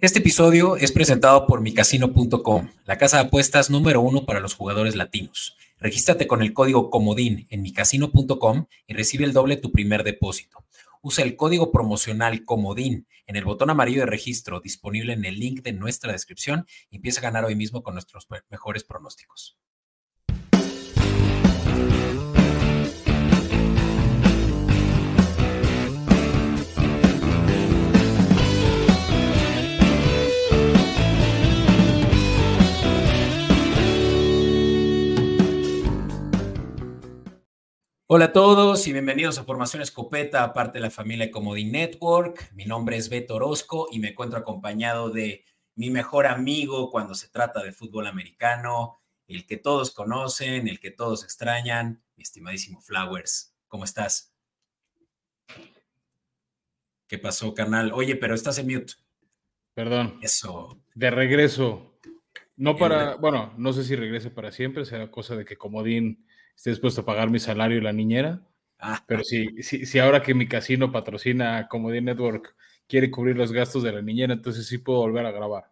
[0.00, 4.94] Este episodio es presentado por micasino.com, la casa de apuestas número uno para los jugadores
[4.94, 5.56] latinos.
[5.80, 10.64] Regístrate con el código COMODIN en micasino.com y recibe el doble tu primer depósito.
[11.02, 15.62] Usa el código promocional COMODIN en el botón amarillo de registro disponible en el link
[15.62, 19.58] de nuestra descripción y empieza a ganar hoy mismo con nuestros mejores pronósticos.
[38.10, 42.50] Hola a todos y bienvenidos a Formación Escopeta, parte de la familia Comodín Network.
[42.54, 45.44] Mi nombre es Beto Orozco y me encuentro acompañado de
[45.74, 50.90] mi mejor amigo cuando se trata de fútbol americano, el que todos conocen, el que
[50.90, 53.54] todos extrañan, mi estimadísimo Flowers.
[53.66, 54.34] ¿Cómo estás?
[57.06, 57.92] ¿Qué pasó, carnal?
[57.92, 58.94] Oye, pero estás en mute.
[59.74, 60.18] Perdón.
[60.22, 60.80] Eso.
[60.94, 61.92] De regreso.
[62.56, 66.24] No para, bueno, no sé si regrese para siempre, será cosa de que Comodín
[66.58, 68.42] esté dispuesto a pagar mi salario y la niñera.
[68.80, 69.02] Ah.
[69.06, 72.56] Pero si, si, si, ahora que mi casino patrocina Comedy Network
[72.88, 75.70] quiere cubrir los gastos de la niñera, entonces sí puedo volver a grabar.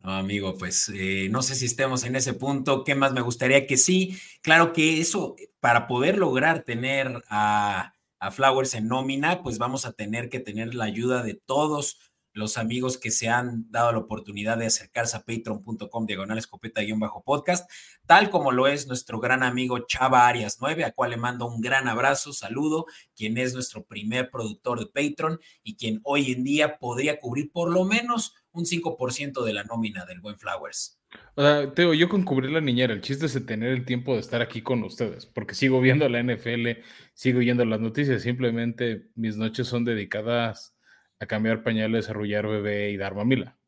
[0.00, 2.82] No, amigo, pues eh, no sé si estemos en ese punto.
[2.82, 4.18] ¿Qué más me gustaría que sí?
[4.42, 9.92] Claro que eso, para poder lograr tener a, a Flowers en nómina, pues vamos a
[9.92, 12.00] tener que tener la ayuda de todos
[12.34, 17.70] los amigos que se han dado la oportunidad de acercarse a patreon.com diagonal escopeta-podcast,
[18.06, 21.60] tal como lo es nuestro gran amigo Chava Arias 9, a cual le mando un
[21.60, 26.78] gran abrazo, saludo, quien es nuestro primer productor de Patreon y quien hoy en día
[26.78, 31.00] podría cubrir por lo menos un 5% de la nómina del buen Flowers.
[31.36, 34.20] O sea, Teo, yo con cubrir la niñera, el chiste es tener el tiempo de
[34.20, 36.80] estar aquí con ustedes, porque sigo viendo la NFL,
[37.12, 40.73] sigo viendo las noticias, simplemente mis noches son dedicadas
[41.20, 43.58] a cambiar pañales, arrullar bebé y dar mamila.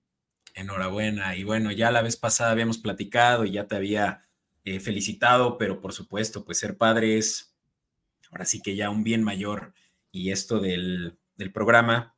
[0.55, 1.37] Enhorabuena.
[1.37, 4.27] Y bueno, ya la vez pasada habíamos platicado y ya te había
[4.65, 7.55] eh, felicitado, pero por supuesto, pues ser padre es
[8.31, 9.75] ahora sí que ya un bien mayor
[10.11, 12.17] y esto del, del programa,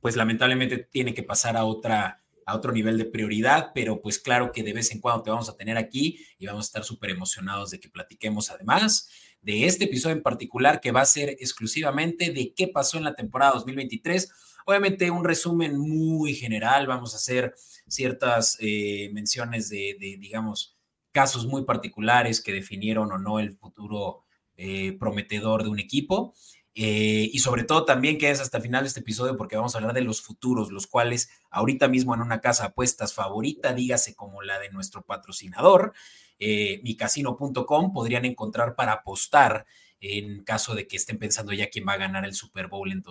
[0.00, 4.52] pues lamentablemente tiene que pasar a otra a otro nivel de prioridad, pero pues claro
[4.52, 7.10] que de vez en cuando te vamos a tener aquí y vamos a estar súper
[7.10, 9.08] emocionados de que platiquemos además
[9.40, 13.14] de este episodio en particular que va a ser exclusivamente de qué pasó en la
[13.14, 14.30] temporada 2023
[14.64, 17.54] Obviamente un resumen muy general, vamos a hacer
[17.86, 20.76] ciertas eh, menciones de, digamos,
[21.12, 24.24] casos muy particulares que definieron o no el futuro
[24.56, 26.34] eh, prometedor de un equipo.
[26.76, 29.74] Eh, y sobre todo también que es hasta el final de este episodio porque vamos
[29.74, 34.16] a hablar de los futuros, los cuales ahorita mismo en una casa apuestas favorita, dígase
[34.16, 35.92] como la de nuestro patrocinador,
[36.40, 39.66] micasino.com, podrían encontrar para apostar
[40.00, 43.02] en caso de que estén pensando ya quién va a ganar el Super Bowl en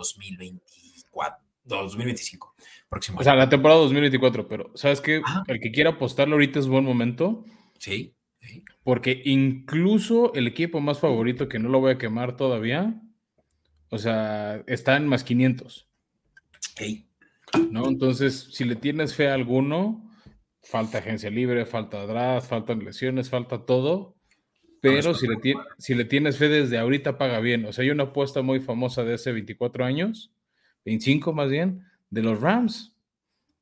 [1.13, 1.44] 2024.
[1.66, 2.56] 2025,
[2.90, 3.19] próximo.
[3.19, 5.22] O sea, la temporada 2024, pero ¿sabes qué?
[5.47, 7.46] El que quiera apostarlo ahorita es buen momento.
[7.79, 8.16] Sí,
[8.84, 13.02] Porque incluso el equipo más favorito, que no lo voy a quemar todavía,
[13.90, 15.88] o sea, está en más 500.
[17.69, 17.88] ¿No?
[17.88, 20.09] Entonces, si le tienes fe a alguno,
[20.62, 24.16] falta agencia libre, falta draft, faltan lesiones, falta todo.
[24.81, 25.38] Pero si le,
[25.78, 27.63] si le tienes fe desde ahorita, paga bien.
[27.66, 30.32] O sea, hay una apuesta muy famosa de hace 24 años
[30.85, 32.95] 25 más bien, de los Rams.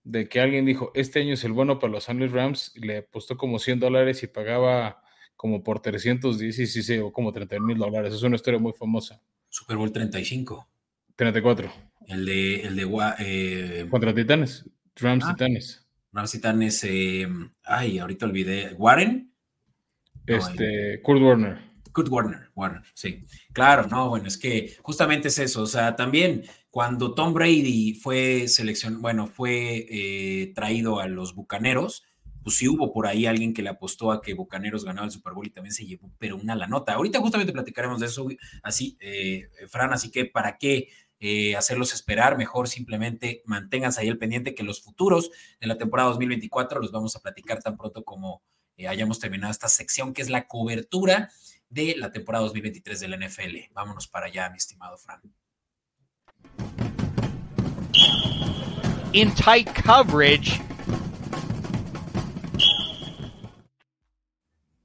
[0.03, 2.97] De que alguien dijo, este año es el bueno para los Angeles Rams, y le
[2.97, 5.03] apostó como 100 dólares y pagaba
[5.35, 8.13] como por 310 o como 30 mil dólares.
[8.13, 9.21] Es una historia muy famosa.
[9.49, 10.67] Super Bowl 35.
[11.15, 11.71] 34.
[12.07, 12.61] El de...
[12.61, 14.65] El de eh, Contra Titanes.
[14.95, 15.87] Rams ah, Titanes.
[16.11, 16.83] Rams Titanes.
[16.83, 17.27] Eh,
[17.63, 18.75] ay, ahorita olvidé.
[18.77, 19.31] ¿Warren?
[20.25, 21.71] Este, Kurt Warner.
[21.91, 23.25] Kurt Warner, Warner, sí.
[23.53, 25.63] Claro, no, bueno, es que justamente es eso.
[25.63, 32.03] O sea, también cuando Tom Brady fue selección, bueno, fue eh, traído a los Bucaneros,
[32.43, 35.33] pues sí hubo por ahí alguien que le apostó a que Bucaneros ganaba el Super
[35.33, 36.93] Bowl y también se llevó, pero una la nota.
[36.93, 38.25] Ahorita justamente platicaremos de eso,
[38.63, 40.87] así, eh, Fran, así que para qué
[41.19, 45.29] eh, hacerlos esperar, mejor simplemente manténganse ahí el pendiente que los futuros
[45.59, 48.41] de la temporada 2024 los vamos a platicar tan pronto como
[48.87, 51.29] hayamos terminado esta sección, que es la cobertura
[51.69, 53.73] de la temporada 2023 del NFL.
[53.73, 55.21] Vámonos para allá, mi estimado Fran.
[59.13, 60.61] In tight coverage.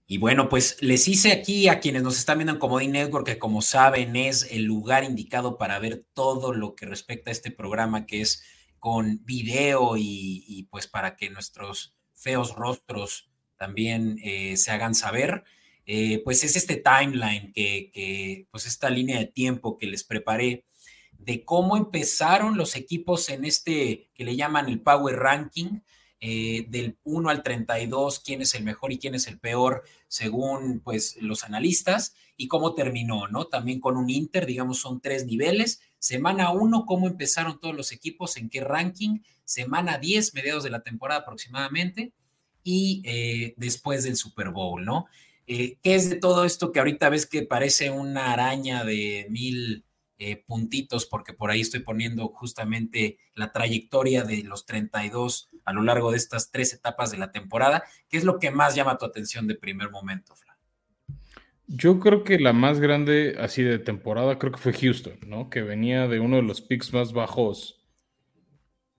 [0.09, 3.39] Y bueno, pues les hice aquí a quienes nos están viendo en Comodín Network que
[3.39, 8.07] como saben es el lugar indicado para ver todo lo que respecta a este programa
[8.07, 8.43] que es
[8.79, 15.43] con video y, pues para que nuestros feos rostros también eh, se hagan saber.
[15.87, 20.65] Eh, pues es este timeline que, que, pues esta línea de tiempo que les preparé
[21.19, 25.81] de cómo empezaron los equipos en este que le llaman el Power Ranking,
[26.19, 30.81] eh, del 1 al 32, quién es el mejor y quién es el peor, según
[30.81, 33.47] pues los analistas, y cómo terminó, ¿no?
[33.47, 35.81] También con un Inter, digamos, son tres niveles.
[35.99, 39.21] Semana 1, cómo empezaron todos los equipos, en qué ranking.
[39.45, 42.13] Semana 10, mediados de la temporada aproximadamente,
[42.63, 45.07] y eh, después del Super Bowl, ¿no?
[45.47, 49.85] Eh, ¿Qué es de todo esto que ahorita ves que parece una araña de mil
[50.19, 55.83] eh, puntitos, porque por ahí estoy poniendo justamente la trayectoria de los 32 a lo
[55.83, 57.85] largo de estas tres etapas de la temporada.
[58.09, 60.57] ¿Qué es lo que más llama tu atención de primer momento, Flan?
[61.67, 65.51] Yo creo que la más grande así de temporada creo que fue Houston, ¿no?
[65.51, 67.85] Que venía de uno de los picks más bajos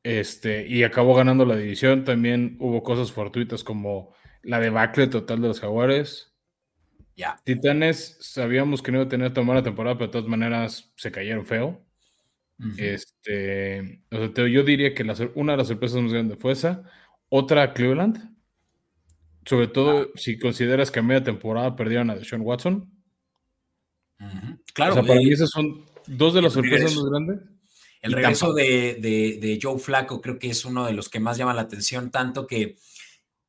[0.03, 2.03] este, y acabó ganando la división.
[2.03, 6.37] También hubo cosas fortuitas como la debacle total de los Jaguares.
[7.43, 11.11] Titanes sabíamos que no iba a tener tomar la temporada, pero de todas maneras se
[11.11, 11.83] cayeron feo.
[12.77, 15.03] Este, yo diría que
[15.35, 16.83] una de las sorpresas más grandes fue esa.
[17.29, 18.35] Otra, Cleveland.
[19.45, 20.07] Sobre todo ah.
[20.15, 22.91] si consideras que a media temporada perdieron a Deshaun Watson.
[24.73, 24.91] Claro.
[24.91, 27.39] O sea, para mí esas son dos de las sorpresas más grandes.
[28.01, 31.53] El regreso de, de, Joe Flaco creo que es uno de los que más llama
[31.53, 32.77] la atención, tanto que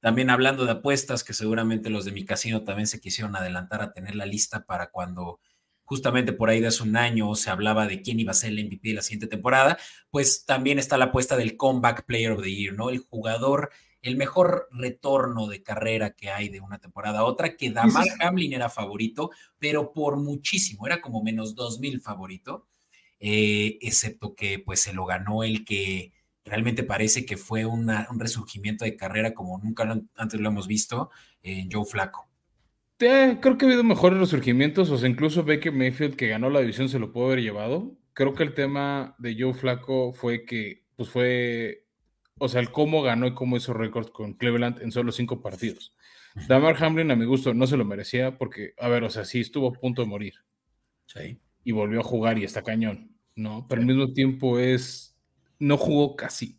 [0.01, 3.93] también hablando de apuestas, que seguramente los de mi casino también se quisieron adelantar a
[3.93, 5.41] tener la lista para cuando
[5.89, 8.67] justamente por ahí de hace un año se hablaba de quién iba a ser el
[8.67, 9.79] MVP de la siguiente temporada,
[10.11, 12.91] pues también está la apuesta del Comeback Player of the Year, ¿no?
[12.91, 13.71] El jugador,
[14.03, 18.53] el mejor retorno de carrera que hay de una temporada a otra, que Damar Hamlin
[18.53, 22.69] era favorito, pero por muchísimo, era como menos 2000 favorito,
[23.19, 26.13] eh, excepto que pues se lo ganó el que
[26.49, 31.11] realmente parece que fue un resurgimiento de carrera como nunca antes lo hemos visto
[31.43, 32.29] en Joe Flaco.
[32.99, 36.89] creo que ha habido mejores resurgimientos, o sea, incluso Baker Mayfield que ganó la división
[36.89, 37.97] se lo pudo haber llevado.
[38.13, 41.87] Creo que el tema de Joe Flaco fue que, pues fue,
[42.39, 45.95] o sea, el cómo ganó y cómo hizo récord con Cleveland en solo cinco partidos.
[46.47, 49.41] Damar Hamlin, a mi gusto, no se lo merecía porque, a ver, o sea, sí
[49.41, 50.35] estuvo a punto de morir.
[51.07, 51.41] Sí.
[51.65, 53.67] Y volvió a jugar y está cañón, ¿no?
[53.69, 55.08] Pero al mismo tiempo es
[55.59, 56.59] no jugó casi.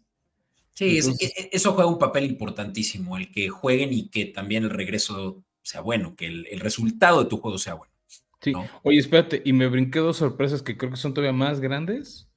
[0.73, 5.43] Sí, e, eso juega un papel importantísimo, el que jueguen y que también el regreso
[5.61, 7.93] sea bueno, que el, resultado de tu juego sea bueno.
[8.41, 8.53] Sí.
[8.83, 12.29] Oye, espérate, y me brinqué dos sorpresas que creo que son todavía más grandes.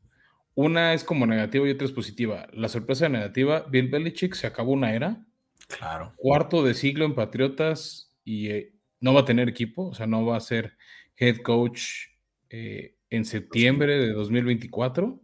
[0.54, 2.48] Una es como negativa y otra es positiva.
[2.52, 5.24] La sorpresa negativa, Bill Belichick se acabó una era.
[5.68, 6.12] Claro.
[6.16, 10.26] Cuarto de siglo en Patriotas y eh, no va a tener equipo, o sea, no
[10.26, 10.76] va a ser
[11.16, 11.82] head coach
[12.50, 15.20] eh, en septiembre de 2024.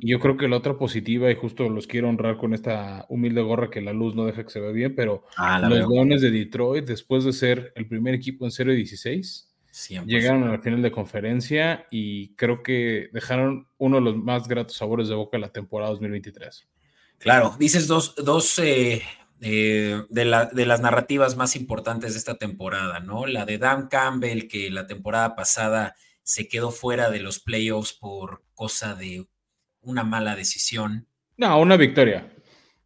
[0.00, 3.40] Y yo creo que la otra positiva, y justo los quiero honrar con esta humilde
[3.40, 6.30] gorra que la luz no deja que se vea bien, pero ah, los Leones de
[6.30, 9.46] Detroit, después de ser el primer equipo en 0-16,
[10.06, 14.76] llegaron a la final de conferencia y creo que dejaron uno de los más gratos
[14.76, 16.68] sabores de boca de la temporada 2023.
[17.18, 19.02] Claro, dices dos, dos eh,
[19.40, 23.26] eh, de, la, de las narrativas más importantes de esta temporada, ¿no?
[23.26, 28.42] La de Dan Campbell, que la temporada pasada se quedó fuera de los playoffs por
[28.54, 29.26] cosa de
[29.84, 31.06] una mala decisión.
[31.36, 32.30] No, una victoria.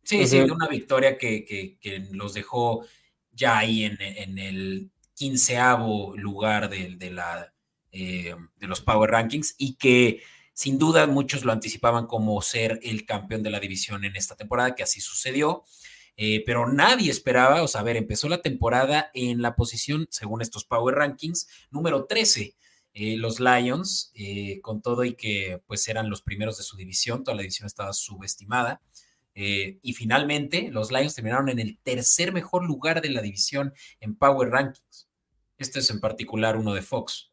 [0.03, 1.77] Sí, sí, una victoria que,
[2.13, 2.87] los dejó
[3.31, 7.53] ya ahí en, el quinceavo lugar de, la,
[7.93, 10.23] eh, de los Power Rankings y que
[10.55, 14.75] sin duda muchos lo anticipaban como ser el campeón de la división en esta temporada,
[14.75, 15.65] que así sucedió.
[16.17, 20.43] Eh, pero nadie esperaba, o sea, a ver, empezó la temporada en la posición, según
[20.43, 22.57] estos Power Rankings, número 13.
[23.01, 27.23] Eh, los Lions, eh, con todo y que pues eran los primeros de su división,
[27.23, 28.83] toda la división estaba subestimada.
[29.37, 34.17] Eh, y finalmente los Lions terminaron en el tercer mejor lugar de la división en
[34.17, 35.09] Power Rankings.
[35.59, 37.31] Este es en particular uno de Fox.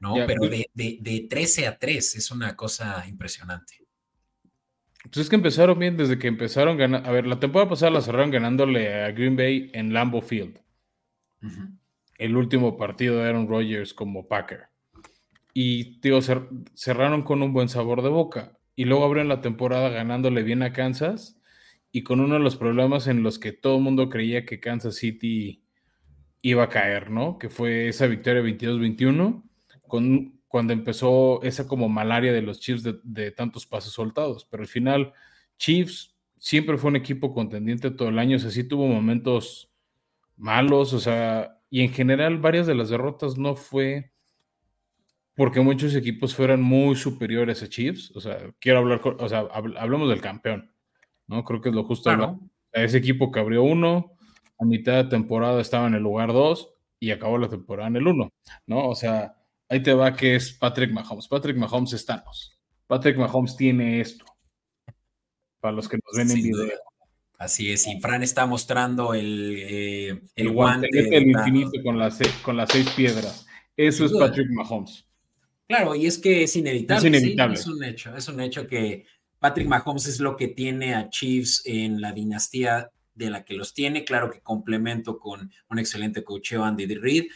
[0.00, 0.14] ¿No?
[0.26, 3.86] Pero pues de, de, 13 a 3 es una cosa impresionante.
[5.04, 7.08] Pues es que empezaron bien desde que empezaron ganando.
[7.08, 10.58] A ver, la temporada pasada la cerraron ganándole a Green Bay en Lambeau Field
[12.18, 14.66] el último partido de Aaron Rodgers como Packer.
[15.54, 16.20] Y, digo,
[16.74, 18.58] cerraron con un buen sabor de boca.
[18.76, 21.40] Y luego abrieron la temporada ganándole bien a Kansas
[21.90, 24.96] y con uno de los problemas en los que todo el mundo creía que Kansas
[24.96, 25.64] City
[26.42, 27.38] iba a caer, ¿no?
[27.38, 29.42] Que fue esa victoria 22-21,
[29.86, 34.44] con, cuando empezó esa como malaria de los Chiefs de, de, tantos pases soltados.
[34.44, 35.12] Pero al final,
[35.56, 39.72] Chiefs siempre fue un equipo contendiente todo el año, o sea, sí tuvo momentos
[40.36, 44.12] malos, o sea, y en general varias de las derrotas no fue
[45.34, 48.10] porque muchos equipos fueran muy superiores a Chiefs.
[48.16, 50.72] O sea, quiero hablar, o sea, hablamos del campeón,
[51.28, 51.44] ¿no?
[51.44, 52.10] Creo que es lo justo.
[52.72, 54.12] Ese equipo que abrió uno,
[54.58, 58.08] a mitad de temporada estaba en el lugar dos y acabó la temporada en el
[58.08, 58.32] uno,
[58.66, 58.88] ¿no?
[58.88, 59.38] O sea,
[59.70, 61.28] Ahí te va que es Patrick Mahomes.
[61.28, 62.58] Patrick Mahomes estamos.
[62.86, 64.24] Patrick Mahomes tiene esto.
[65.60, 66.78] Para los que nos ven en video.
[67.38, 72.56] Así es, y Fran está mostrando el, eh, el, guante, del infinito con las, con
[72.56, 73.46] las seis piedras.
[73.76, 75.06] Eso es Patrick Mahomes.
[75.68, 77.08] Claro, y es que es inevitable.
[77.08, 77.54] Es inevitable.
[77.54, 79.04] es un hecho, es un hecho que
[79.38, 83.72] Patrick Mahomes es lo que tiene a Chiefs en la dinastía de la que los
[83.72, 84.04] tiene.
[84.04, 87.26] Claro que complemento con un excelente cocheo Andy Reid.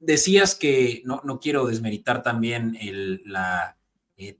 [0.00, 3.76] Decías que no, no quiero desmeritar también el, la,
[4.16, 4.38] eh,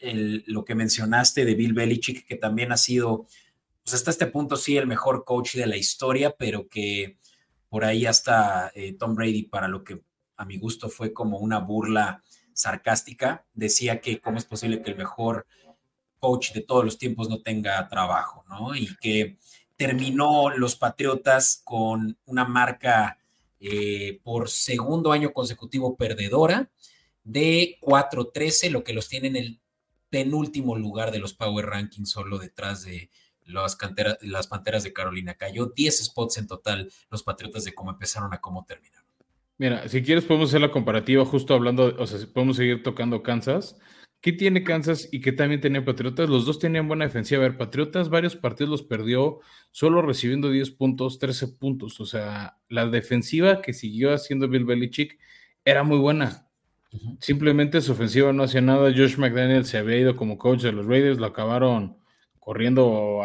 [0.00, 3.26] el, lo que mencionaste de Bill Belichick, que también ha sido
[3.88, 7.16] pues, hasta este punto sí el mejor coach de la historia, pero que
[7.70, 10.02] por ahí hasta eh, Tom Brady, para lo que
[10.36, 14.98] a mi gusto fue como una burla sarcástica, decía que cómo es posible que el
[14.98, 15.46] mejor
[16.18, 18.76] coach de todos los tiempos no tenga trabajo, ¿no?
[18.76, 19.38] Y que
[19.76, 23.16] terminó los Patriotas con una marca
[23.58, 26.70] eh, por segundo año consecutivo perdedora
[27.24, 29.60] de 4-13, lo que los tiene en el
[30.10, 33.08] penúltimo lugar de los Power Rankings, solo detrás de
[33.48, 35.34] las, canteras, las Panteras de Carolina.
[35.34, 39.06] Cayó 10 spots en total los Patriotas de cómo empezaron a cómo terminaron.
[39.56, 43.76] Mira, si quieres podemos hacer la comparativa justo hablando, o sea, podemos seguir tocando Kansas.
[44.20, 46.28] ¿Qué tiene Kansas y qué también tenía Patriotas?
[46.28, 47.44] Los dos tenían buena defensiva.
[47.44, 49.40] A ver, Patriotas varios partidos los perdió
[49.70, 52.00] solo recibiendo 10 puntos, 13 puntos.
[52.00, 55.18] O sea, la defensiva que siguió haciendo Bill Belichick
[55.64, 56.48] era muy buena.
[57.20, 58.90] Simplemente su ofensiva no hacía nada.
[58.90, 61.97] Josh McDaniel se había ido como coach de los Raiders, lo acabaron
[62.48, 63.20] corriendo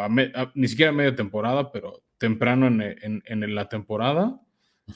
[0.54, 4.38] ni siquiera a media temporada, pero temprano en, la temporada.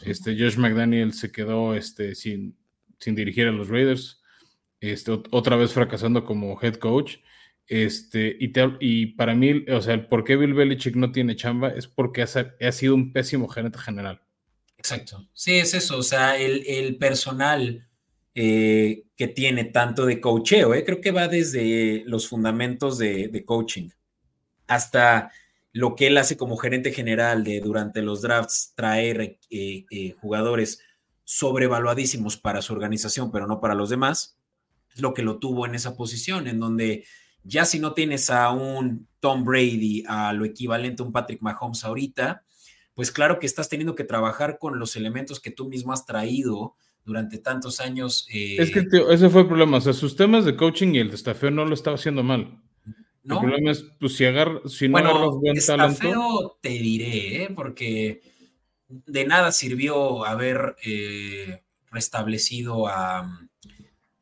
[0.03, 2.57] Este, Josh McDaniel se quedó este, sin,
[2.99, 4.21] sin dirigir a los Raiders,
[4.81, 7.19] este, otra vez fracasando como head coach.
[7.67, 11.69] Este, y, y para mí, o sea, el por qué Bill Belichick no tiene chamba
[11.69, 14.21] es porque ha, sido un pésimo gerente general.
[14.77, 15.25] Exacto.
[15.31, 15.99] Sí, es eso.
[15.99, 17.87] O sea, el, personal
[18.35, 23.45] eh, que tiene tanto de coacheo, eh, creo que va desde los fundamentos de, de
[23.45, 23.87] coaching
[24.67, 25.31] hasta
[25.73, 30.81] lo que él hace como gerente general de durante los drafts traer eh, eh, jugadores
[31.23, 34.37] sobrevaluadísimos para su organización, pero no para los demás,
[34.93, 37.05] es lo que lo tuvo en esa posición, en donde
[37.43, 41.83] ya si no tienes a un Tom Brady, a lo equivalente a un Patrick Mahomes
[41.83, 42.43] ahorita,
[42.93, 46.75] pues claro que estás teniendo que trabajar con los elementos que tú mismo has traído
[47.05, 48.27] durante tantos años.
[48.33, 51.11] Eh, es que ese fue el problema, o sea, sus temas de coaching y el
[51.11, 52.59] de no lo estaba haciendo mal.
[53.27, 53.35] ¿No?
[53.35, 54.25] El problema es, pues, si,
[54.69, 56.01] si no bueno, agarras buen está talento.
[56.01, 57.49] Feo, te diré, ¿eh?
[57.53, 58.21] porque
[58.87, 63.49] de nada sirvió haber eh, restablecido a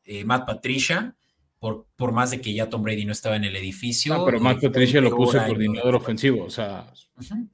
[0.05, 1.15] eh, Matt Patricia,
[1.59, 4.15] por, por, más de que ya Tom Brady no estaba en el edificio.
[4.15, 6.91] No, pero Matt Patricia lo puso coordinador ofensivo, o sea,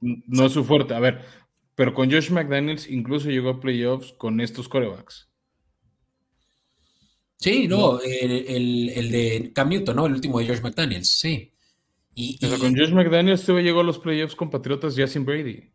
[0.00, 0.94] no es su fuerte.
[0.94, 1.20] A ver,
[1.74, 5.28] pero con Josh McDaniels incluso llegó a playoffs con estos corebacks.
[7.42, 10.06] Sí, no, el, de Cam Newton, ¿no?
[10.06, 11.52] El último de George McDaniels, sí.
[12.14, 15.72] Y, con George McDaniels te llegó a los playoffs con Patriotas ya sin Brady.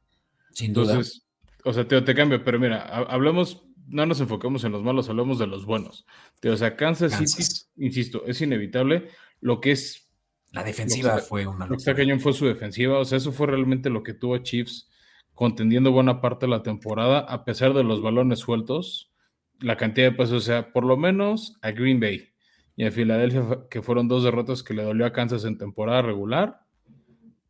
[0.53, 0.93] Sin duda.
[0.93, 1.27] Entonces,
[1.65, 5.39] o sea, te, te cambio, pero mira, hablamos, no nos enfocamos en los malos, hablamos
[5.39, 6.05] de los buenos.
[6.41, 7.43] o sea, Kansas, City,
[7.85, 9.09] insisto, es inevitable.
[9.41, 10.07] Lo que es.
[10.51, 11.65] La defensiva fue una.
[11.65, 12.97] Lo que está cañón fue su defensiva.
[12.97, 14.89] O sea, eso fue realmente lo que tuvo a Chiefs
[15.33, 19.11] contendiendo buena parte de la temporada, a pesar de los balones sueltos
[19.59, 22.29] la cantidad de pasos, o sea, por lo menos a Green Bay
[22.75, 26.61] y a Filadelfia, que fueron dos derrotas que le dolió a Kansas en temporada regular,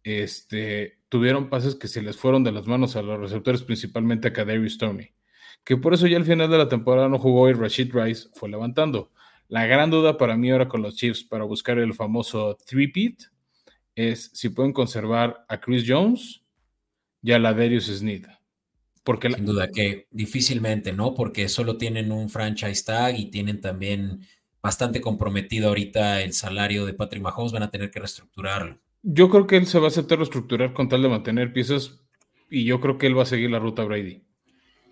[0.04, 4.34] este, tuvieron pases que se les fueron de las manos a los receptores, principalmente a
[4.34, 5.10] Kadarius Tony,
[5.64, 8.50] que por eso ya al final de la temporada no jugó y Rashid Rice fue
[8.50, 9.12] levantando.
[9.50, 13.24] La gran duda para mí ahora con los Chiefs para buscar el famoso three-peat
[13.96, 16.44] es si pueden conservar a Chris Jones
[17.22, 18.26] y a la Darius Sneed.
[19.08, 21.16] Porque Sin duda que difícilmente, ¿no?
[21.16, 24.28] Porque solo tienen un franchise tag y tienen también
[24.62, 28.82] bastante comprometido ahorita el salario de Patrick Mahomes, van a tener que reestructurarlo.
[29.04, 32.02] Yo creo que él se va a aceptar reestructurar con tal de mantener piezas
[32.50, 34.24] y yo creo que él va a seguir la ruta Brady.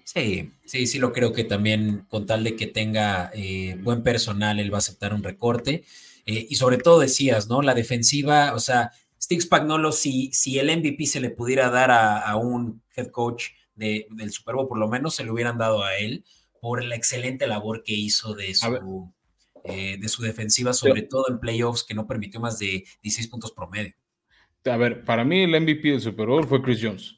[0.05, 4.61] Sí, sí, sí lo creo que también con tal de que tenga eh, buen personal,
[4.61, 5.83] él va a aceptar un recorte.
[6.25, 7.61] Eh, y sobre todo decías, ¿no?
[7.61, 12.33] La defensiva, o sea, Steve Spagnolo, si, si el MVP se le pudiera dar a
[12.37, 16.23] un head coach del Super Bowl, por lo menos se lo hubieran dado a él
[16.61, 19.13] por la excelente labor que hizo de su,
[19.63, 23.51] eh, de su defensiva, sobre todo en playoffs, que no permitió más de 16 puntos
[23.51, 23.93] promedio.
[24.65, 27.17] A ver, para mí el MVP del Super Bowl fue Chris Jones.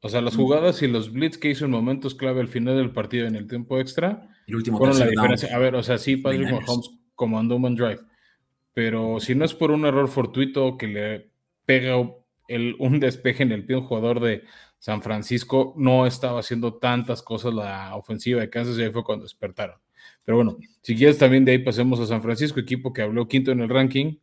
[0.00, 2.92] O sea, las jugadas y los blitz que hizo en momentos clave al final del
[2.92, 5.54] partido en el tiempo extra el último fueron la diferencia.
[5.54, 8.00] A ver, o sea, sí, Patrick Mahomes comandó un drive,
[8.74, 11.30] pero si no es por un error fortuito que le
[11.66, 11.94] pega
[12.48, 14.42] el, un despeje en el pie a un jugador de
[14.82, 19.22] San Francisco no estaba haciendo tantas cosas la ofensiva de Kansas y ahí fue cuando
[19.22, 19.76] despertaron.
[20.24, 23.52] Pero bueno, si quieres también de ahí pasemos a San Francisco, equipo que habló quinto
[23.52, 24.16] en el ranking,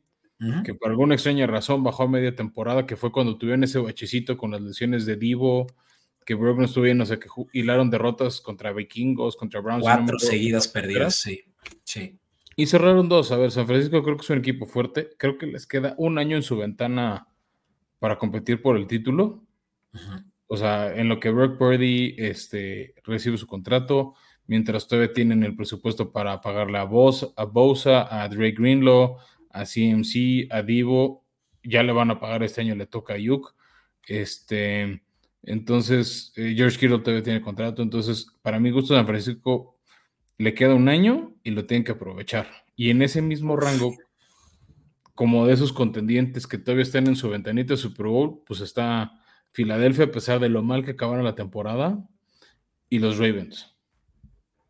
[0.66, 4.36] que por alguna extraña razón bajó a media temporada, que fue cuando tuvieron ese bachecito
[4.36, 5.66] con las lesiones de Divo,
[6.26, 9.84] que Brock no estuvo bien, o sea, que hilaron derrotas contra Vikingos, contra Browns.
[9.84, 11.42] Cuatro seguidas perdidas, sí.
[11.86, 12.20] sí.
[12.58, 13.32] Y cerraron dos.
[13.32, 15.12] A ver, San Francisco creo que es un equipo fuerte.
[15.18, 17.30] Creo que les queda un año en su ventana
[17.98, 19.46] para competir por el título.
[20.52, 24.16] O sea, en lo que Brock Purdy este, recibe su contrato,
[24.48, 29.18] mientras todavía tienen el presupuesto para pagarle a, Bosa, a Bosa, a Drake Greenlaw,
[29.52, 31.24] a CMC, a Divo,
[31.64, 33.54] ya le van a pagar este año, le toca a Yuk.
[34.08, 35.04] Este,
[35.44, 37.84] entonces, eh, George Kittle todavía tiene contrato.
[37.84, 39.78] Entonces, para mi gusto, San Francisco
[40.40, 42.48] le queda un año y lo tienen que aprovechar.
[42.76, 43.96] Y en ese mismo rango,
[45.14, 49.19] como de esos contendientes que todavía están en su ventanita de Super Bowl, pues está
[49.52, 51.98] Filadelfia, a pesar de lo mal que acabaron la temporada,
[52.90, 53.76] y los Ravens.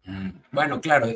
[0.05, 1.07] Mm, bueno, claro,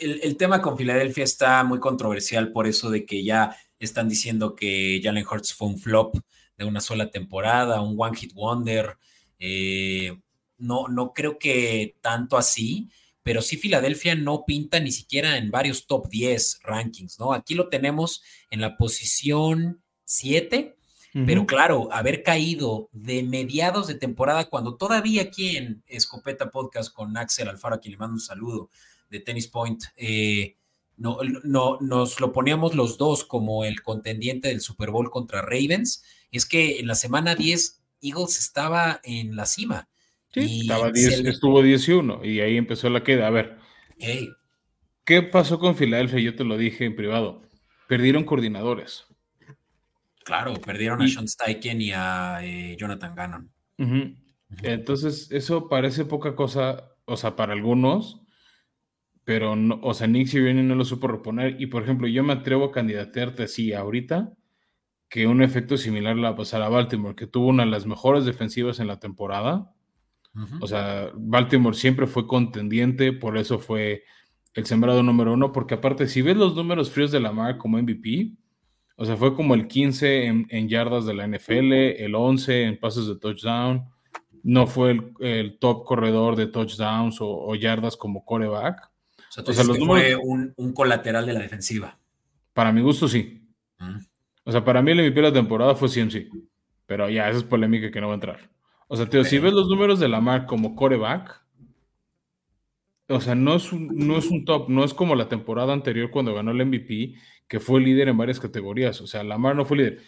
[0.00, 5.00] el, tema con Filadelfia está muy controversial por eso de que ya están diciendo que
[5.02, 6.16] Jalen Hurts fue un flop
[6.56, 8.96] de una sola temporada, un one hit wonder.
[9.38, 10.16] Eh,
[10.58, 12.90] no, no creo que tanto así,
[13.22, 17.32] pero sí Filadelfia no pinta ni siquiera en varios top 10 rankings, ¿no?
[17.32, 20.76] Aquí lo tenemos en la posición 7,
[21.12, 27.16] pero claro, haber caído de mediados de temporada cuando todavía aquí en Escopeta Podcast con
[27.18, 28.70] Axel Alfaro, a quien le mando un saludo,
[29.10, 30.56] de Tennis Point, eh,
[30.96, 36.02] no, no, nos lo poníamos los dos como el contendiente del Super Bowl contra Ravens.
[36.30, 39.88] Es que en la semana 10 Eagles estaba en la cima.
[40.32, 43.26] Sí, estaba 10, estuvo 11 y ahí empezó la queda.
[43.26, 43.58] A ver,
[45.04, 46.20] ¿qué pasó con Filadelfia?
[46.20, 47.42] Yo te lo dije en privado.
[47.86, 49.04] Perdieron coordinadores.
[50.24, 53.50] Claro, perdieron a Sean Steichen y a eh, Jonathan Gannon.
[54.62, 58.22] Entonces, eso parece poca cosa, o sea, para algunos,
[59.24, 61.60] pero, no, o sea, Nick Sirianni no lo supo reponer.
[61.60, 64.32] Y, por ejemplo, yo me atrevo a candidatearte así ahorita
[65.08, 67.86] que un efecto similar le va a pasar a Baltimore, que tuvo una de las
[67.86, 69.70] mejores defensivas en la temporada.
[70.62, 74.04] O sea, Baltimore siempre fue contendiente, por eso fue
[74.54, 78.32] el sembrado número uno, porque aparte, si ves los números fríos de Lamar como MVP,
[79.02, 83.08] o sea, fue como el 15 en, yardas de la NFL, el 11 en pases
[83.08, 83.84] de touchdown,
[84.44, 88.92] no fue el, top corredor de touchdowns o yardas como coreback.
[89.38, 91.98] O sea, los fue un, colateral de la defensiva.
[92.52, 93.42] Para mi gusto, sí.
[93.78, 93.96] Mm.
[94.44, 96.28] O sea, para mí el MVP de la temporada fue CMC.
[96.86, 98.50] Pero ya, esa es polémica que no va a entrar.
[98.88, 101.41] O sea, tío, si ves los números de Lamar como coreback,
[103.12, 106.10] o sea, no es, un, no es un top, no es como la temporada anterior
[106.10, 107.14] cuando ganó el MVP,
[107.48, 109.00] que fue líder en varias categorías.
[109.00, 110.00] O sea, Lamar no fue líder.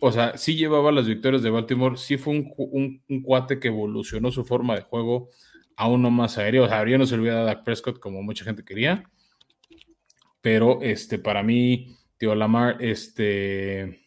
[0.00, 4.30] O sea, sí llevaba las victorias de Baltimore, sí fue un, un cuate que evolucionó
[4.30, 5.30] su forma de juego,
[5.76, 6.64] a uno más aéreo.
[6.64, 9.04] O sea, habría no se olvidado a Dak Prescott como mucha gente quería.
[10.40, 14.00] Pero este, para mí, tío Lamar, este.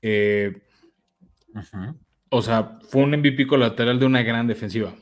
[0.00, 0.62] Eh,
[2.30, 4.94] o sea, fue un MVP colateral de una gran defensiva.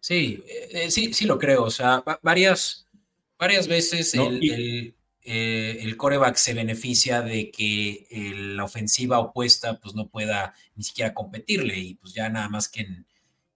[0.00, 1.64] Sí, eh, sí, sí lo creo.
[1.64, 2.86] O sea, varias,
[3.38, 8.06] varias veces el, el, coreback se beneficia de que
[8.56, 12.80] la ofensiva opuesta pues no pueda ni siquiera competirle y pues ya nada más que
[12.80, 13.06] en,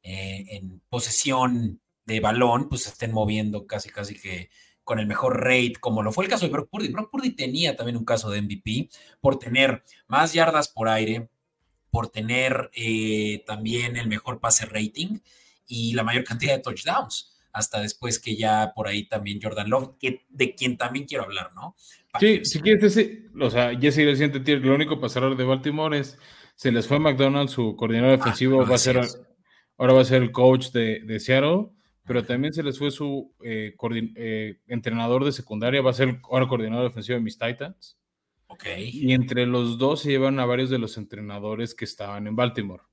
[0.07, 4.51] eh, en posesión de balón, pues se estén moviendo casi, casi que
[4.85, 6.89] con el mejor rate, como lo fue el caso de Brock Purdy.
[6.89, 8.91] Brock Purdy tenía también un caso de MVP
[9.23, 11.31] por tener más yardas por aire,
[11.91, 15.21] por tener eh, también el mejor pase rating
[15.67, 17.31] y la mayor cantidad de touchdowns.
[17.53, 21.51] Hasta después que ya por ahí también Jordan Love, que, de quien también quiero hablar,
[21.55, 21.77] ¿no?
[22.19, 25.97] sí, si quieres, ese, o sea, Jesse el siguiente tier, lo único pasador de Baltimore
[25.97, 26.19] es,
[26.57, 29.01] se les fue a McDonald's, su coordinador ah, defensivo va a ser
[29.79, 31.69] ahora va a ser el coach de, Seattle,
[32.07, 33.75] pero también se les fue su eh,
[34.17, 37.99] eh, entrenador de secundaria, va a ser ahora coordinador defensivo de mis Titans.
[38.47, 38.65] Ok.
[38.79, 42.85] Y entre los dos se llevan a varios de los entrenadores que estaban en Baltimore.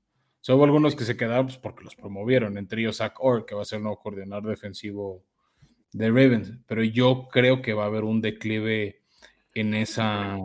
[0.48, 3.54] O hubo algunos que se quedaron pues, porque los promovieron, entre ellos Zach Orr, que
[3.54, 5.24] va a ser el nuevo coordinador defensivo
[5.92, 6.52] de Ravens.
[6.66, 9.02] Pero yo creo que va a haber un declive
[9.54, 10.36] en esa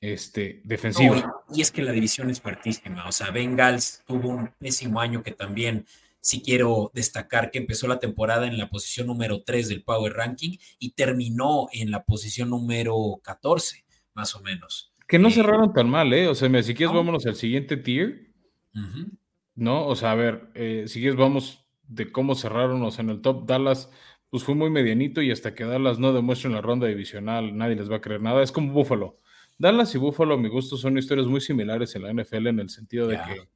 [0.00, 1.14] este, defensivo.
[1.54, 3.08] y es que la división es fuertísima.
[3.08, 5.86] O sea, Bengals tuvo un pésimo año que también,
[6.20, 10.58] si quiero destacar, que empezó la temporada en la posición número 3 del Power Ranking
[10.78, 14.92] y terminó en la posición número 14, más o menos.
[15.08, 16.28] Que no eh, cerraron tan mal, ¿eh?
[16.28, 18.33] O sea, si quieres, vámonos al siguiente tier.
[19.54, 19.86] ¿No?
[19.86, 23.20] O sea, a ver, eh, si quieres, vamos de cómo cerraron, o sea, en el
[23.20, 23.90] top Dallas,
[24.30, 27.76] pues fue muy medianito y hasta que Dallas no demuestre en la ronda divisional, nadie
[27.76, 28.42] les va a creer nada.
[28.42, 29.20] Es como Buffalo.
[29.58, 32.68] Dallas y Buffalo, a mi gusto, son historias muy similares en la NFL en el
[32.68, 33.48] sentido de que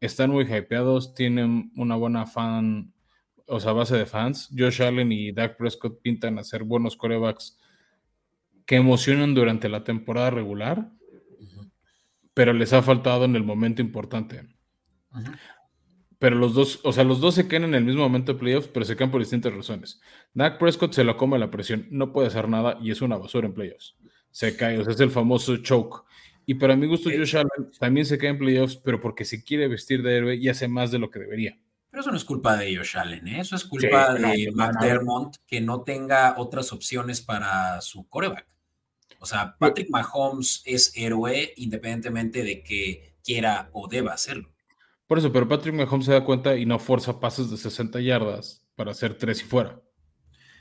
[0.00, 2.92] están muy hypeados, tienen una buena fan,
[3.46, 4.48] o sea, base de fans.
[4.56, 7.58] Josh Allen y Dak Prescott pintan a ser buenos corebacks
[8.64, 10.92] que emocionan durante la temporada regular,
[12.34, 14.46] pero les ha faltado en el momento importante.
[16.18, 18.68] Pero los dos, o sea, los dos se quedan en el mismo momento de playoffs,
[18.68, 20.00] pero se quedan por distintas razones.
[20.34, 23.46] Dak Prescott se lo come la presión, no puede hacer nada y es una basura
[23.46, 23.96] en playoffs.
[24.30, 26.04] Se cae, o sea, es el famoso choke.
[26.44, 29.66] Y para mi gusto, Josh Allen también se cae en playoffs, pero porque se quiere
[29.68, 31.58] vestir de héroe y hace más de lo que debería.
[31.90, 33.40] Pero eso no es culpa de Josh Allen, ¿eh?
[33.40, 38.46] eso es culpa de McDermott que no tenga otras opciones para su coreback.
[39.20, 44.50] O sea, Patrick Mahomes es héroe independientemente de que quiera o deba hacerlo.
[45.10, 48.64] Por eso, pero Patrick Mahomes se da cuenta y no forza pases de 60 yardas
[48.76, 49.82] para hacer tres y fuera.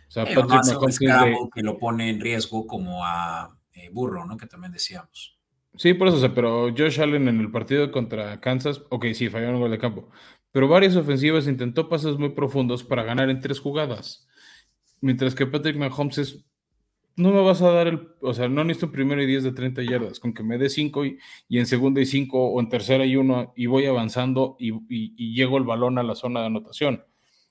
[0.07, 4.37] O sea, Patrick Mahomes que lo pone en riesgo como a eh, Burro, ¿no?
[4.37, 5.37] Que también decíamos.
[5.75, 9.59] Sí, por eso, pero Josh Allen en el partido contra Kansas, ok, sí, falló un
[9.59, 10.09] gol de campo,
[10.51, 14.27] pero varias ofensivas intentó pases muy profundos para ganar en tres jugadas.
[14.99, 16.48] Mientras que Patrick Mahomes es
[17.15, 19.83] no me vas a dar el, o sea, no necesito primero y 10 de 30
[19.83, 21.19] yardas, con que me dé 5 y,
[21.49, 25.65] en segunda y 5 o en tercera y 1 y voy avanzando y, llego el
[25.65, 27.03] balón a la zona de anotación.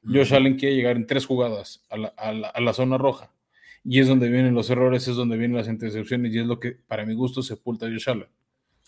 [0.02, 3.34] Josh Allen quiere llegar en tres jugadas a la, zona roja
[3.84, 6.72] y es donde vienen los errores, es donde vienen las intercepciones y es lo que
[6.72, 8.28] para mi gusto sepulta a Josh Allen.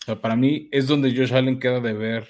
[0.01, 2.27] O sea, para mí es donde Josh Allen queda de ver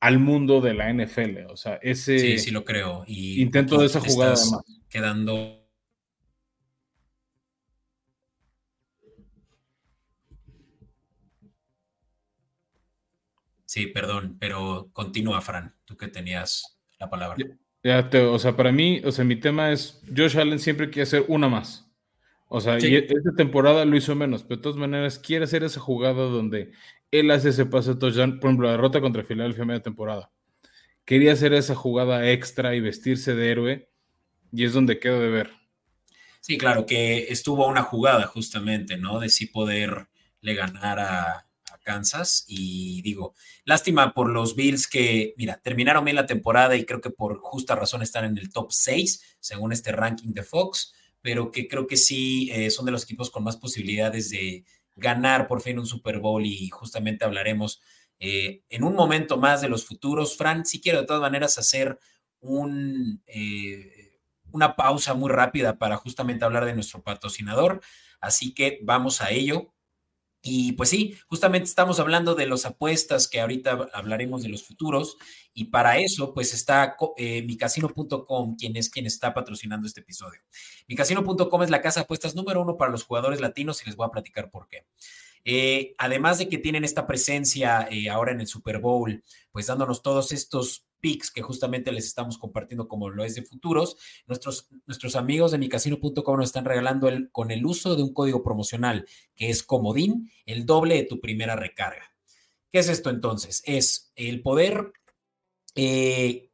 [0.00, 2.18] al mundo de la NFL, o sea, ese...
[2.18, 3.04] Sí, sí lo creo.
[3.06, 4.64] Y intento de esa jugada además.
[4.88, 5.59] Quedando
[13.70, 17.36] Sí, perdón, pero continúa, Fran, tú que tenías la palabra.
[17.84, 21.24] Ya, o sea, para mí, o sea, mi tema es, Josh Allen siempre quiere hacer
[21.28, 21.88] una más.
[22.48, 25.78] O sea, y esta temporada lo hizo menos, pero de todas maneras quiere hacer esa
[25.78, 26.72] jugada donde
[27.12, 30.32] él hace ese pase touchdown, por ejemplo, la derrota contra Filadelfia media temporada.
[31.04, 33.88] Quería hacer esa jugada extra y vestirse de héroe,
[34.50, 35.52] y es donde queda de ver.
[36.40, 39.20] Sí, claro, que estuvo una jugada justamente, ¿no?
[39.20, 40.08] De sí poderle
[40.42, 41.49] ganar a,
[41.80, 42.44] Kansas.
[42.46, 47.10] Y digo, lástima por los Bills que, mira, terminaron bien la temporada y creo que
[47.10, 51.68] por justa razón están en el top 6, según este ranking de Fox, pero que
[51.68, 54.64] creo que sí eh, son de los equipos con más posibilidades de
[54.96, 57.80] ganar por fin un Super Bowl y justamente hablaremos
[58.18, 60.36] eh, en un momento más de los futuros.
[60.36, 61.98] Fran, si quiero de todas maneras hacer
[62.40, 64.18] un, eh,
[64.52, 67.80] una pausa muy rápida para justamente hablar de nuestro patrocinador,
[68.20, 69.72] así que vamos a ello.
[70.42, 75.18] Y pues sí, justamente estamos hablando de las apuestas que ahorita hablaremos de los futuros
[75.52, 80.40] y para eso pues está eh, micasino.com quien es quien está patrocinando este episodio.
[80.88, 84.06] Micasino.com es la casa de apuestas número uno para los jugadores latinos y les voy
[84.06, 84.86] a platicar por qué.
[85.44, 89.22] Eh, además de que tienen esta presencia eh, ahora en el Super Bowl,
[89.52, 93.96] pues dándonos todos estos picks que justamente les estamos compartiendo como lo es de futuros.
[94.26, 98.42] Nuestros, nuestros amigos de micasino.com nos están regalando el, con el uso de un código
[98.42, 102.14] promocional que es comodín, el doble de tu primera recarga.
[102.72, 103.62] ¿Qué es esto entonces?
[103.66, 104.92] Es el poder,
[105.74, 106.50] eh,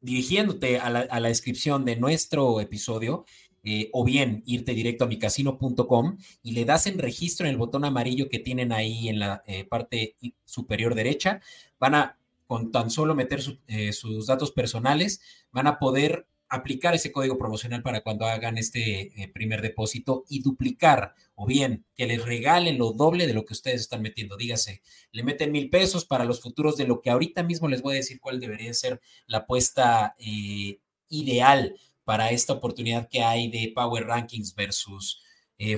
[0.00, 3.24] dirigiéndote a la, descripción de nuestro episodio,
[3.64, 7.84] eh, o bien irte directo a micasino.com y le das en registro en el botón
[7.84, 11.40] amarillo que tienen ahí en la eh, parte superior derecha.
[11.80, 17.10] Van a con tan solo meter eh, sus datos personales, van a poder aplicar ese
[17.10, 22.24] código promocional para cuando hagan este eh, primer depósito y duplicar, o bien que les
[22.24, 24.36] regalen lo doble de lo que ustedes están metiendo.
[24.36, 24.80] Dígase,
[25.10, 27.96] le meten mil pesos para los futuros de lo que ahorita mismo les voy a
[27.96, 30.78] decir cuál debería ser la apuesta eh,
[31.08, 35.20] ideal para esta oportunidad que hay de Power Rankings versus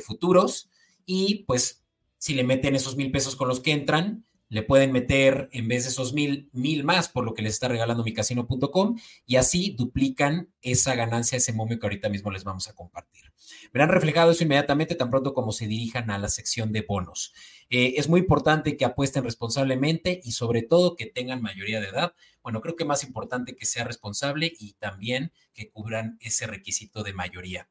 [0.05, 0.69] futuros.
[1.07, 1.83] Y pues,
[2.19, 5.85] si le meten esos mil pesos con los que entran, le pueden meter en vez
[5.85, 10.49] de esos mil, mil más por lo que les está regalando micasino.com y así duplican
[10.63, 13.33] esa ganancia, ese momio que ahorita mismo les vamos a compartir.
[13.73, 17.35] Verán reflejado eso inmediatamente tan pronto como se dirijan a la sección de bonos.
[17.71, 22.15] Eh, es muy importante que apuesten responsablemente y sobre todo que tengan mayoría de edad.
[22.43, 27.13] Bueno, creo que más importante que sea responsable y también que cubran ese requisito de
[27.13, 27.69] mayoría.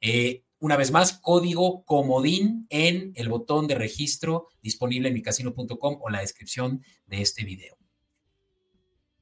[0.00, 6.10] Eh, una vez más, código comodín en el botón de registro disponible en micasino.com o
[6.10, 7.76] la descripción de este video.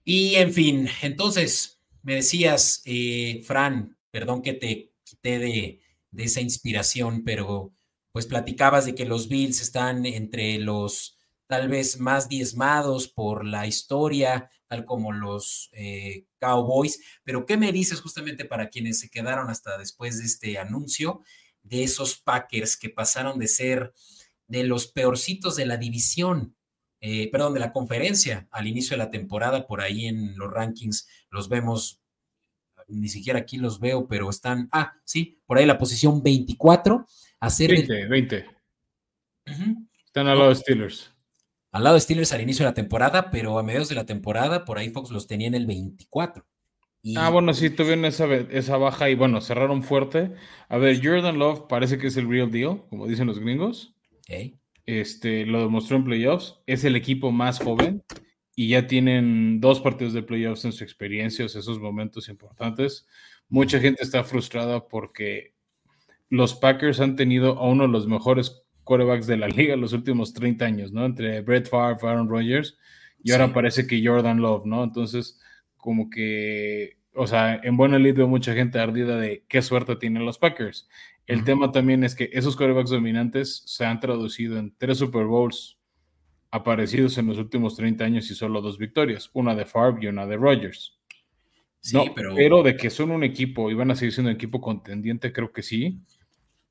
[0.05, 6.41] Y en fin, entonces, me decías, eh, Fran, perdón que te quité de, de esa
[6.41, 7.73] inspiración, pero
[8.13, 11.18] pues platicabas de que los Bills están entre los
[11.49, 17.01] tal vez más diezmados por la historia, tal como los eh, Cowboys.
[17.25, 21.23] Pero, ¿qué me dices justamente para quienes se quedaron hasta después de este anuncio
[21.63, 23.93] de esos Packers que pasaron de ser
[24.47, 26.55] de los peorcitos de la división,
[27.01, 31.09] eh, perdón, de la conferencia al inicio de la temporada, por ahí en los rankings
[31.31, 32.01] los vemos
[32.89, 37.07] ni siquiera aquí los veo, pero están, ah, sí, por ahí la posición 24.
[37.41, 38.47] Hacer 20, 20.
[40.07, 41.13] Están al lado de Steelers.
[41.71, 44.65] Al lado de Steelers al inicio de la temporada, pero a mediados de la temporada,
[44.65, 46.45] por ahí Fox los tenía en el 24.
[47.17, 50.33] Ah, bueno, sí, tuvieron esa, esa baja y bueno, cerraron fuerte.
[50.69, 53.95] A ver, Jordan Love parece que es el real deal, como dicen los gringos.
[54.85, 56.61] Este, lo demostró en playoffs.
[56.67, 58.03] Es el equipo más joven
[58.55, 63.07] y ya tienen dos partidos de playoffs en su experiencia, esos momentos importantes.
[63.49, 65.55] Mucha gente está frustrada porque
[66.29, 70.33] los Packers han tenido a uno de los mejores quarterbacks de la liga los últimos
[70.33, 71.05] 30 años, ¿no?
[71.05, 72.79] Entre Brett Favre, Aaron Rodgers
[73.23, 74.83] y ahora parece que Jordan Love, ¿no?
[74.85, 75.41] Entonces,
[75.77, 80.25] como que, o sea, en buena lid veo mucha gente ardida de qué suerte tienen
[80.25, 80.89] los Packers.
[81.27, 85.79] El tema también es que esos quarterbacks dominantes se han traducido en tres Super Bowls
[86.51, 90.27] aparecidos en los últimos 30 años y solo dos victorias, una de Favre y una
[90.27, 90.99] de Rodgers.
[91.81, 92.35] Sí, pero...
[92.35, 95.53] pero de que son un equipo y van a seguir siendo un equipo contendiente, creo
[95.53, 96.01] que sí.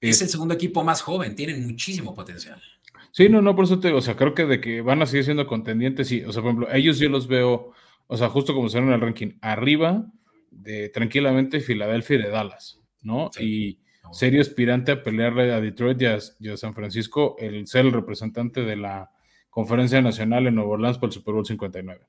[0.02, 2.62] Es, el segundo equipo más joven, tienen muchísimo potencial.
[3.12, 5.06] Sí, no, no, por eso te digo, o sea, creo que de que van a
[5.08, 7.72] seguir siendo contendientes, sí, o sea, por ejemplo, ellos yo los veo,
[8.06, 10.06] o sea, justo como se en el ranking, arriba
[10.52, 13.32] de tranquilamente Filadelfia y de Dallas, ¿no?
[13.40, 13.80] Y
[14.12, 18.76] serio aspirante a pelearle a Detroit y a, San Francisco el ser el representante de
[18.76, 19.12] la
[19.50, 22.06] Conferencia Nacional en Nueva Orleans por el Super Bowl 59.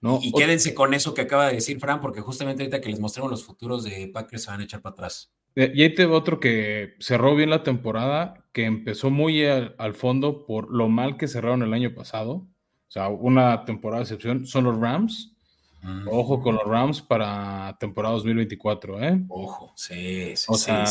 [0.00, 0.18] ¿no?
[0.20, 3.30] Y, quédense con eso que acaba de decir Fran, porque justamente ahorita que les mostremos
[3.30, 5.32] los futuros de Packers se van a echar para atrás.
[5.56, 10.46] Eh, y ahí te otro que cerró bien la temporada, que empezó muy al, fondo
[10.46, 12.32] por lo mal que cerraron el año pasado.
[12.32, 15.34] O sea, una temporada de excepción son los Rams.
[15.82, 16.08] Mm.
[16.08, 19.24] Ojo con los Rams para temporada 2024, ¿eh?
[19.28, 20.84] Ojo, sí, sí, o sea,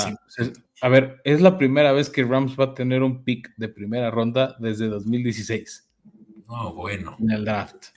[0.82, 4.10] a ver, es la primera vez que Rams va a tener un pick de primera
[4.10, 5.88] ronda desde 2016.
[6.48, 7.16] No, bueno.
[7.20, 7.88] En el draft.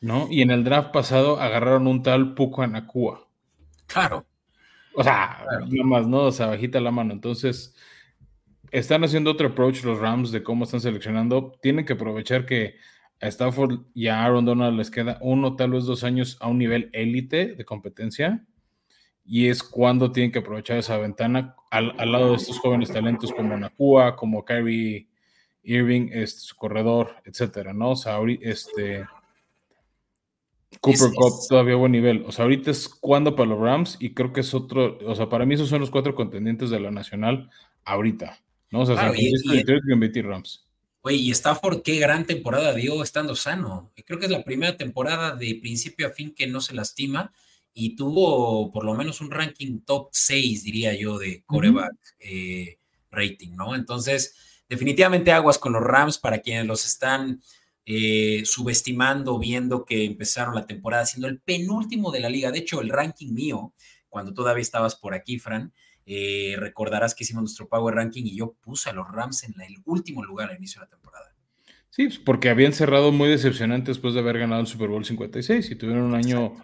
[0.00, 0.28] ¿No?
[0.30, 3.26] Y en el draft pasado agarraron un tal Puko Anakua.
[3.86, 4.26] Claro.
[4.98, 6.22] O sea, nada más, ¿no?
[6.22, 7.12] O sea, bajita la mano.
[7.12, 7.72] Entonces,
[8.72, 11.52] están haciendo otro approach los Rams de cómo están seleccionando.
[11.62, 12.74] Tienen que aprovechar que
[13.20, 16.58] a Stafford y a Aaron Donald les queda uno, tal vez dos años a un
[16.58, 18.44] nivel élite de competencia.
[19.24, 23.56] Y es cuando tienen que aprovechar esa ventana al, lado de estos jóvenes talentos como
[23.56, 25.08] Nakua, como Kyrie
[25.62, 27.90] Irving, este, su corredor, etcétera, ¿no?
[27.90, 29.06] O sea, este
[30.80, 32.24] Cooper Cup todavía buen nivel.
[32.26, 35.28] O sea, ahorita es cuando para los Rams y creo que es otro, o sea,
[35.28, 37.50] para mí esos son los cuatro contendientes de la nacional
[37.84, 38.80] ahorita, ¿no?
[38.80, 40.66] O sea, claro, y, y, Rams.
[41.00, 43.92] Oye, y Stafford, qué gran temporada dio estando sano.
[44.04, 47.32] Creo que es la primera temporada de principio a fin que no se lastima
[47.72, 52.78] y tuvo por lo menos un ranking top 6, diría yo, de coreback eh,
[53.10, 53.74] rating, ¿no?
[53.74, 54.34] Entonces,
[54.68, 57.40] definitivamente aguas con los Rams para quienes los están
[57.90, 62.50] eh, subestimando, viendo que empezaron la temporada siendo el penúltimo de la liga.
[62.50, 63.72] De hecho, el ranking mío,
[64.10, 65.72] cuando todavía estabas por aquí, Fran,
[66.04, 69.76] eh, recordarás que hicimos nuestro Power Ranking y yo puse a los Rams en el
[69.86, 71.34] último lugar al inicio de la temporada.
[71.88, 75.70] Sí, pues, porque habían cerrado muy decepcionante después de haber ganado el Super Bowl 56
[75.70, 76.56] y tuvieron un año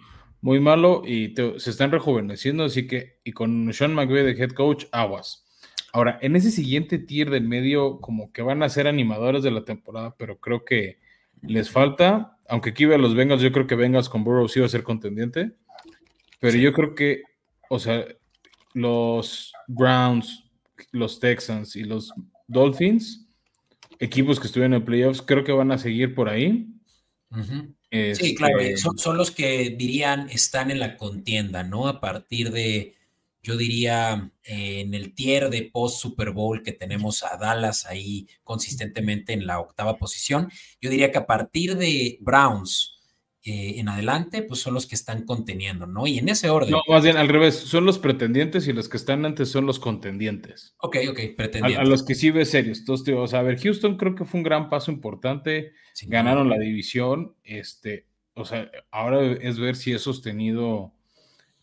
[0.43, 4.85] muy malo y se están rejuveneciendo, así que, y con Sean McVay de head coach,
[4.93, 5.47] aguas.
[5.95, 9.65] Ahora, en ese siguiente tier del medio, como que van a ser animadores de la
[9.65, 11.03] temporada, pero creo que
[11.47, 14.67] les falta, aunque aquí vea los Bengals, yo creo que Bengals con Burrow sí va
[14.67, 15.53] a ser contendiente,
[16.41, 17.23] pero yo creo que,
[17.71, 18.05] o sea,
[18.75, 20.45] los Browns,
[20.93, 22.13] los Texans y los
[22.47, 23.27] Dolphins,
[23.99, 26.69] equipos que estuvieron en playoffs, creo que van a seguir por ahí.
[27.91, 31.89] sí, claro, este, son, son, los que dirían están en la contienda, ¿no?
[31.89, 32.95] A partir de
[33.45, 39.35] yo diría, en el tier de post Super Bowl que tenemos a Dallas ahí consistentemente
[39.35, 42.95] en la octava posición, yo diría que a partir de Browns
[43.45, 46.07] eh, en adelante, pues son los que están conteniendo, ¿no?
[46.07, 46.71] Y en ese orden.
[46.71, 49.79] No, más bien al revés, son los pretendientes y los que están antes son los
[49.79, 50.75] contendientes.
[50.79, 51.79] Ok, ok, pretendientes.
[51.79, 52.79] A, los que sí ves serios.
[52.79, 55.73] Entonces, o sea, a ver, Houston creo que fue un gran paso importante,
[56.07, 60.95] ganaron la división, este, o sea, ahora es ver si es sostenido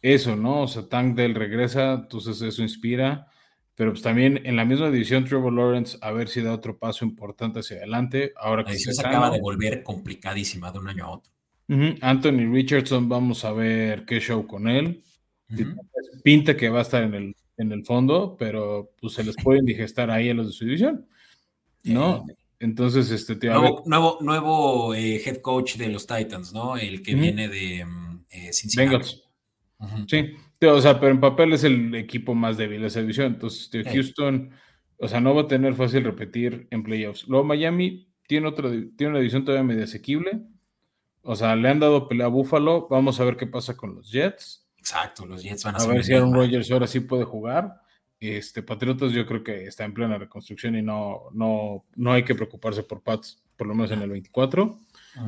[0.02, 0.64] eso, ¿no?
[0.64, 3.28] O sea, Tank Dell regresa, entonces eso inspira,
[3.76, 7.06] pero pues también en la misma división Trevor Lawrence a ver si da otro paso
[7.06, 8.34] importante hacia adelante.
[8.38, 11.32] Ahora que se acaba de volver complicadísima de un año a otro.
[12.02, 15.04] Anthony Richardson, vamos a ver qué show con él.
[16.24, 19.60] Pinta que va a estar en el, en el fondo, pero pues se les puede
[19.60, 21.08] indigestar ahí a los de su división,
[21.84, 22.26] ¿no?
[22.60, 26.78] Entonces, este te nuevo, nuevo, nuevo eh, head coach de los Titans, ¿no?
[26.78, 29.21] El que viene de mm, eh, Cincinnati.
[30.08, 30.36] Sí,
[30.68, 33.28] o sea, pero en papel es el equipo más débil de esa división.
[33.28, 34.52] Entonces, Houston,
[34.98, 37.28] o sea, no va a tener fácil repetir en playoffs.
[37.28, 40.44] Luego Miami tiene, otra, tiene una división todavía medio asequible.
[41.24, 42.88] O sea, le han dado pelea a Buffalo.
[42.90, 44.68] Vamos a ver qué pasa con los Jets.
[44.78, 47.82] Exacto, los Jets van a, a ver si Aaron Rodgers ahora sí puede jugar.
[48.22, 52.36] Este, Patriotas yo creo que está en plena reconstrucción y no, no, no hay que
[52.36, 54.80] preocuparse por Pats, por lo menos en el 24,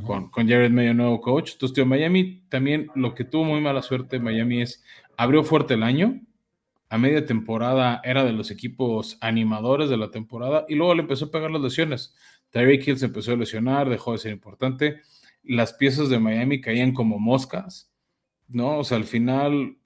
[0.06, 1.54] con, Jared Mayo, nuevo coach.
[1.54, 4.84] Entonces, tío, Miami también lo que tuvo muy mala suerte Miami es,
[5.18, 6.22] abrió fuerte el año,
[6.90, 11.26] a media temporada era de los equipos animadores de la temporada y luego le empezó
[11.26, 12.16] a pegar las lesiones.
[12.52, 15.02] Tyreek Hill se empezó a lesionar, dejó de ser importante.
[15.44, 17.94] Las piezas de Miami caían como moscas
[18.54, 18.80] ¿no?
[18.80, 19.78] O sea, al final,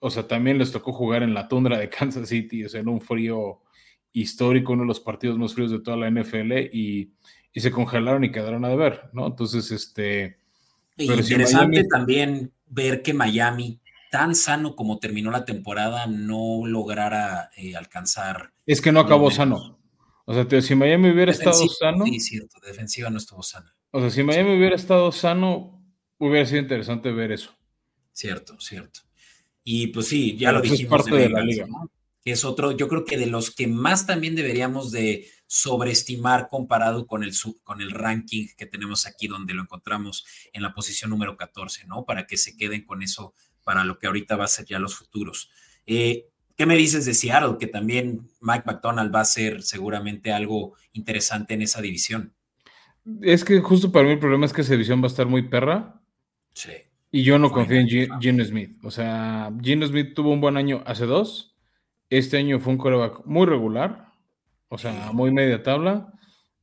[0.00, 2.88] o sea, también les tocó jugar en la tundra de Kansas City, o sea, en
[2.88, 3.62] un frío
[4.12, 7.12] histórico, uno de los partidos más fríos de toda la NFL, y,
[7.60, 9.26] se congelaron y quedaron a deber, ¿no?
[9.26, 10.38] Entonces, este...
[10.96, 18.52] interesante también ver que Miami, tan sano como terminó la temporada, no lograra eh, alcanzar...
[18.66, 19.78] Es que no acabó sano.
[20.24, 22.04] O sea, si Miami hubiera estado sano...
[22.04, 23.74] Sí, cierto, defensiva no estuvo sana.
[23.90, 25.82] O sea, si Miami hubiera estado sano,
[26.18, 27.56] hubiera sido interesante ver eso.
[28.12, 29.00] Cierto, cierto.
[29.62, 31.04] Y pues sí, ya lo dijimos.
[31.06, 31.66] de, la liga.
[32.24, 37.06] Que es otro, yo creo que de los que más también deberíamos de sobreestimar comparado
[37.06, 37.32] con el,
[37.62, 42.04] con el ranking que tenemos aquí, donde lo encontramos en la posición número 14, ¿no?
[42.04, 44.96] Para que se queden con eso para lo que ahorita va a ser ya los
[44.96, 45.50] futuros.
[45.86, 47.56] Eh, ¿Qué me dices de Seattle?
[47.60, 52.32] Que también Mike McDonald va a ser seguramente algo interesante en esa división.
[53.22, 55.42] Es que justo para mí el problema es que esa división va a estar muy
[55.42, 56.00] perra.
[56.54, 56.70] Sí.
[57.10, 57.88] Y yo no confío en
[58.20, 58.78] Gino Smith.
[58.82, 61.54] O sea, Gino Smith tuvo un buen año hace dos.
[62.08, 64.05] Este año fue un coreback muy regular.
[64.68, 66.12] O sea, muy media tabla.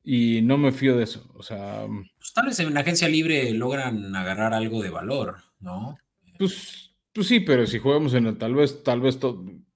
[0.04, 1.32] Y no me fío de eso.
[1.36, 1.86] O sea.
[2.18, 5.98] Pues tal vez en una agencia libre logran agarrar algo de valor, ¿no?
[6.38, 9.18] Pues, pues sí, pero si jugamos en el tal vez, tal vez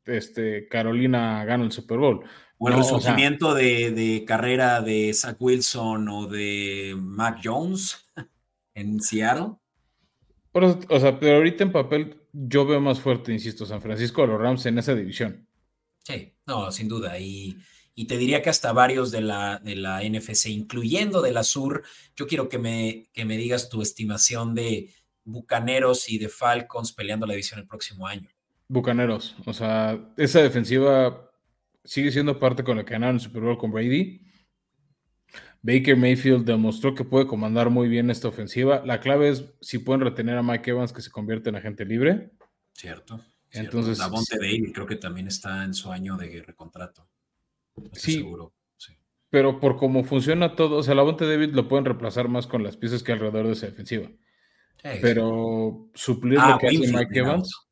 [0.05, 2.25] este, Carolina gana el Super Bowl.
[2.57, 8.09] O el resurgimiento de, de, carrera de Zach Wilson o de Mac Jones
[8.73, 9.57] en Seattle
[10.89, 14.41] o sea, pero ahorita en papel yo veo más fuerte, insisto, San Francisco de los
[14.41, 15.47] Rams en esa división.
[16.03, 17.19] Sí, no, sin duda.
[17.19, 17.57] Y,
[18.05, 21.83] te diría que hasta varios de la, de la NFC, incluyendo de la Sur,
[22.15, 27.25] yo quiero que me, que me digas tu estimación de Bucaneros y de Falcons peleando
[27.25, 28.29] la división el próximo año.
[28.67, 31.31] Bucaneros, o sea, esa defensiva
[31.83, 34.27] sigue siendo parte con la que ganaron el Super Bowl con Brady
[35.61, 38.83] Baker Mayfield demostró que puede comandar muy bien esta ofensiva.
[38.85, 42.31] La clave es si pueden retener a Mike Evans que se convierte en agente libre.
[42.73, 43.19] Cierto.
[43.51, 47.07] Entonces, la Bonte David creo que también está en su año de recontrato.
[47.93, 48.53] Sí, seguro.
[48.77, 48.93] Sí.
[49.29, 52.63] Pero por cómo funciona todo, o sea, la Bonte David lo pueden reemplazar más con
[52.63, 54.09] las piezas que alrededor de esa defensiva.
[55.01, 57.67] pero suplir lo ah, que hace Mike Evans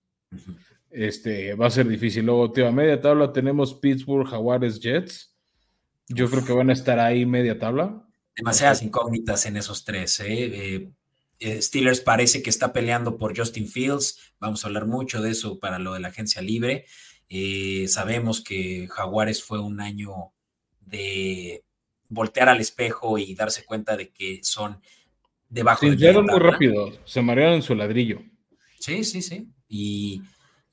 [0.95, 2.25] este, va a ser difícil.
[2.25, 5.35] Luego, tío, a media tabla tenemos Pittsburgh, Jaguares, Jets.
[6.07, 8.07] Yo creo que van a estar ahí media tabla.
[8.35, 10.21] Demasiadas incógnitas en esos tres.
[10.21, 10.25] ¿eh?
[10.29, 10.91] Eh,
[11.39, 14.33] eh, Steelers parece que está peleando por Justin Fields.
[14.39, 16.85] Vamos a hablar mucho de eso para lo de la agencia libre.
[17.87, 20.33] Sabemos que Jaguares fue un año
[20.81, 21.63] de
[22.07, 24.81] voltear al espejo y darse cuenta de que son
[25.49, 28.21] debajo de la muy rápido, se marearon en su ladrillo.
[28.79, 29.47] Sí, sí, sí.
[29.67, 30.21] Y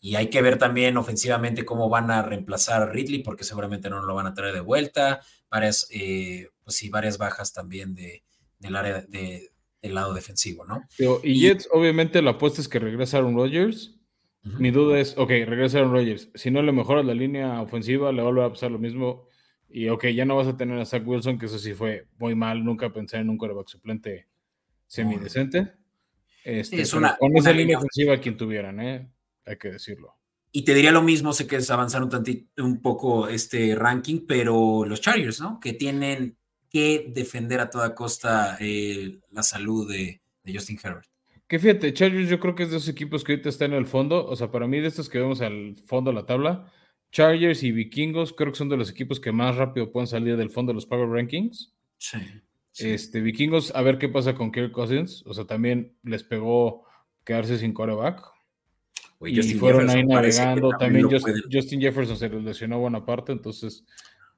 [0.04, 4.02] y hay que ver también ofensivamente cómo van a reemplazar a Ridley, porque seguramente no
[4.02, 5.20] lo van a traer de vuelta.
[5.48, 8.24] Varias, eh, pues sí, varias bajas también de,
[8.58, 10.82] del área de, del lado defensivo, ¿no?
[11.22, 13.94] y, Jets, obviamente, la apuesta es que regresa Aaron Rodgers.
[14.44, 16.30] Mi duda es, ok, regresa Aaron Rodgers.
[16.34, 19.28] Si no le mejora la línea ofensiva, le va a pasar lo mismo.
[19.68, 22.34] Y ok, ya no vas a tener a Zach Wilson, que eso sí fue muy
[22.34, 22.64] mal.
[22.64, 24.28] Nunca pensé en un quarterback suplente
[24.86, 25.72] semidecente.
[26.44, 29.08] Este, es una, con esa línea ofensiva quien tuvieran, ¿eh?
[29.46, 30.16] hay que decirlo.
[30.50, 32.10] Y te diría lo mismo, sé que es avanzar un,
[32.58, 35.58] un poco este ranking, pero los Chargers, ¿no?
[35.60, 36.36] Que tienen
[36.68, 41.08] que defender a toda costa eh, la salud de, Justin Herbert.
[41.52, 43.84] Que fíjate, Chargers yo creo que es de esos equipos que ahorita están en el
[43.84, 46.72] fondo, o sea, para mí de estos que vemos al fondo de la tabla,
[47.10, 50.48] Chargers y Vikingos creo que son de los equipos que más rápido pueden salir del
[50.48, 51.74] fondo de los Power Rankings.
[51.98, 52.16] Sí.
[52.78, 56.86] Este, Vikingos, a ver qué pasa con Kirk Cousins, o sea, también les pegó
[57.22, 58.24] quedarse sin coreback,
[59.20, 60.70] y fueron ahí navegando.
[60.78, 61.06] También,
[61.52, 63.84] Justin, Jefferson se lesionó buena parte, entonces.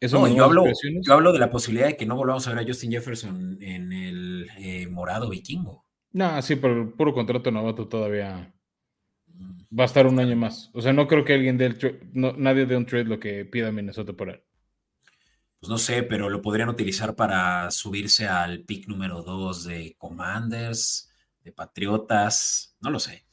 [0.00, 0.64] Eso yo, hablo,
[1.00, 3.92] yo hablo de la posibilidad de que no volvamos a ver a Justin Jefferson en
[3.92, 5.83] el eh, morado vikingo.
[6.14, 8.54] No, sí, pero el puro contrato novato todavía
[9.78, 10.70] va a estar un año más.
[10.72, 11.76] O sea, no creo que alguien dé
[12.14, 14.42] nadie dé un trade lo que pida Minnesota por él.
[15.60, 21.12] Pues no sé, pero lo podrían utilizar para subirse al pick número 2 de Commanders,
[21.42, 23.24] de Patriotas, no lo sé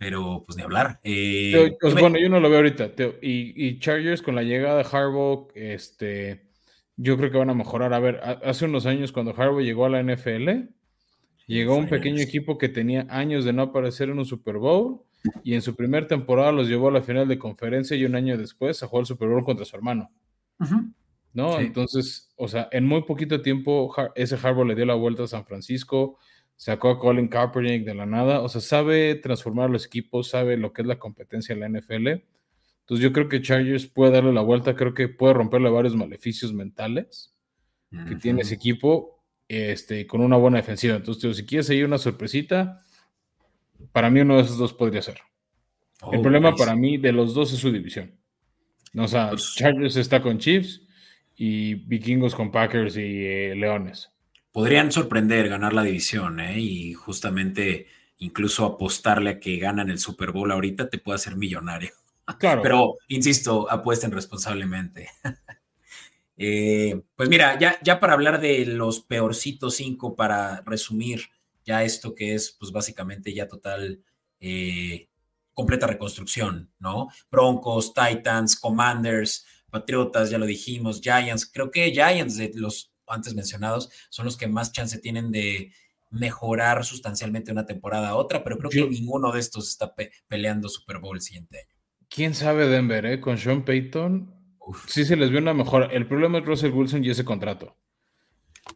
[0.00, 0.98] pero pues ni hablar.
[1.04, 2.92] Eh, pues, bueno, yo no lo veo ahorita.
[3.20, 6.46] Y, Chargers con la llegada de Harbaugh, este,
[6.96, 7.92] yo creo que van a mejorar.
[7.92, 10.70] A ver, hace unos años cuando Harbaugh llegó a la NFL,
[11.54, 15.02] llegó un pequeño equipo que tenía años de no aparecer en un Super Bowl
[15.42, 18.38] y en su primera temporada los llevó a la final de conferencia y un año
[18.38, 20.10] después a jugar el Super Bowl contra su hermano.
[21.32, 21.58] ¿No?
[21.58, 25.44] Entonces, o sea, en muy poquito tiempo ese Harbour le dio la vuelta a San
[25.44, 26.18] Francisco,
[26.56, 30.72] sacó a Colin Kaepernick de la nada, o sea, sabe transformar los equipos, sabe lo
[30.72, 32.08] que es la competencia en la NFL.
[32.08, 36.52] Entonces yo creo que Chargers puede darle la vuelta, creo que puede romperle varios maleficios
[36.52, 37.34] mentales
[38.06, 39.19] que tiene ese equipo
[39.50, 40.94] este, con una buena defensiva.
[40.94, 42.80] Entonces, si quieres seguir una sorpresita,
[43.90, 45.18] para mí uno de esos dos podría ser.
[46.12, 48.12] el problema para mí de los dos es su división.
[48.96, 50.82] O sea, pues Chargers está con Chiefs
[51.34, 54.12] y Vikingos con Packers y eh, Leones.
[54.52, 56.60] Podrían sorprender ganar la división, ¿eh?
[56.60, 57.88] Y justamente
[58.18, 61.90] incluso apostarle a que ganan el Super Bowl ahorita te puede hacer millonario.
[62.38, 62.62] Claro.
[62.62, 65.08] Pero, insisto, apuesten responsablemente.
[66.42, 71.26] Eh, pues mira, ya, ya para hablar de los peorcitos cinco, para resumir
[71.66, 74.02] ya esto que es, pues básicamente ya total,
[74.40, 75.10] eh,
[75.52, 77.08] completa reconstrucción, ¿no?
[77.30, 83.90] Broncos, Titans, Commanders, Patriotas, ya lo dijimos, Giants, creo que Giants de los antes mencionados
[84.08, 85.74] son los que más chance tienen de
[86.08, 89.94] mejorar sustancialmente una temporada a otra, pero creo que ninguno de estos está
[90.26, 91.76] peleando Super Bowl el siguiente año.
[92.08, 93.20] ¿Quién sabe Denver, eh?
[93.20, 94.39] Con Sean Payton
[94.86, 95.86] sí se les ve una mejora.
[95.86, 97.76] El problema es Russell Wilson y ese contrato.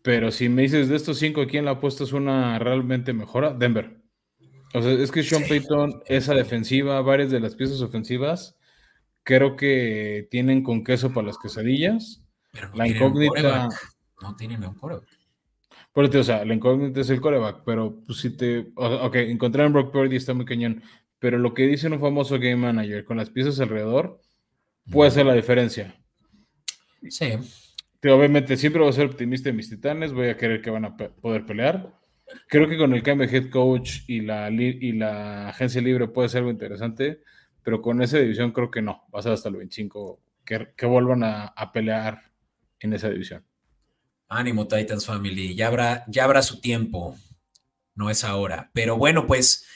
[0.03, 3.53] Pero si me dices de estos cinco, ¿quién la apuesta es una realmente mejora?
[3.53, 4.01] Denver.
[4.75, 8.57] O sea, es que Sean Payton, esa defensiva, varias de las piezas ofensivas,
[9.23, 12.23] creo que tienen con queso para las quesadillas.
[12.75, 13.69] la incógnita.
[14.21, 15.09] No tienen un coreback.
[15.93, 18.73] Por o sea, la incógnita es el coreback, pero pues si te.
[18.75, 20.83] Ok, encontrar en Brock Purdy está muy cañón.
[21.21, 24.21] Pero lo que dice un famoso game manager con las piezas alrededor,
[24.91, 25.95] puede ser la diferencia.
[27.09, 27.33] Sí.
[28.03, 30.97] obviamente siempre voy a ser optimista en mis titanes, voy a querer que van a
[30.97, 31.95] poder pelear.
[32.49, 36.29] Creo que con el cambio de head coach y la, y la agencia libre puede
[36.29, 37.23] ser algo interesante,
[37.63, 40.87] pero con esa división creo que no, va a ser hasta el 25 que, que
[40.87, 42.23] vuelvan a, a, pelear
[42.81, 43.45] en esa división.
[44.29, 47.17] Ánimo Titans Family, ya habrá, ya habrá su tiempo,
[47.95, 48.71] no es ahora.
[48.73, 49.67] Pero bueno, pues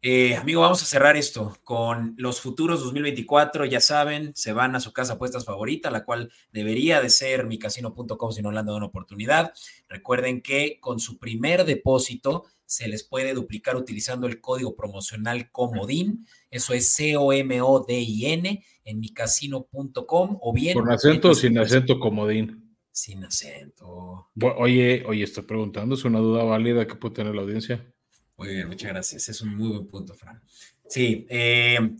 [0.00, 3.64] eh, amigo, vamos a cerrar esto con los futuros 2024.
[3.64, 8.32] Ya saben, se van a su casa apuestas favorita, la cual debería de ser micasino.com
[8.32, 9.52] si no le han dado una oportunidad.
[9.88, 16.26] Recuerden que con su primer depósito se les puede duplicar utilizando el código promocional Comodín.
[16.50, 20.74] Eso es C-O-M-O-D-I-N en micasino.com o bien.
[20.74, 22.76] ¿Con acento o sin acento Comodín?
[22.92, 24.28] Sin acento.
[24.58, 27.92] Oye, oye, estoy preguntando, es una duda válida que puede tener la audiencia.
[28.38, 29.28] Muy bien, muchas gracias.
[29.28, 30.40] Es un muy buen punto, Fran.
[30.88, 31.96] Sí, eh,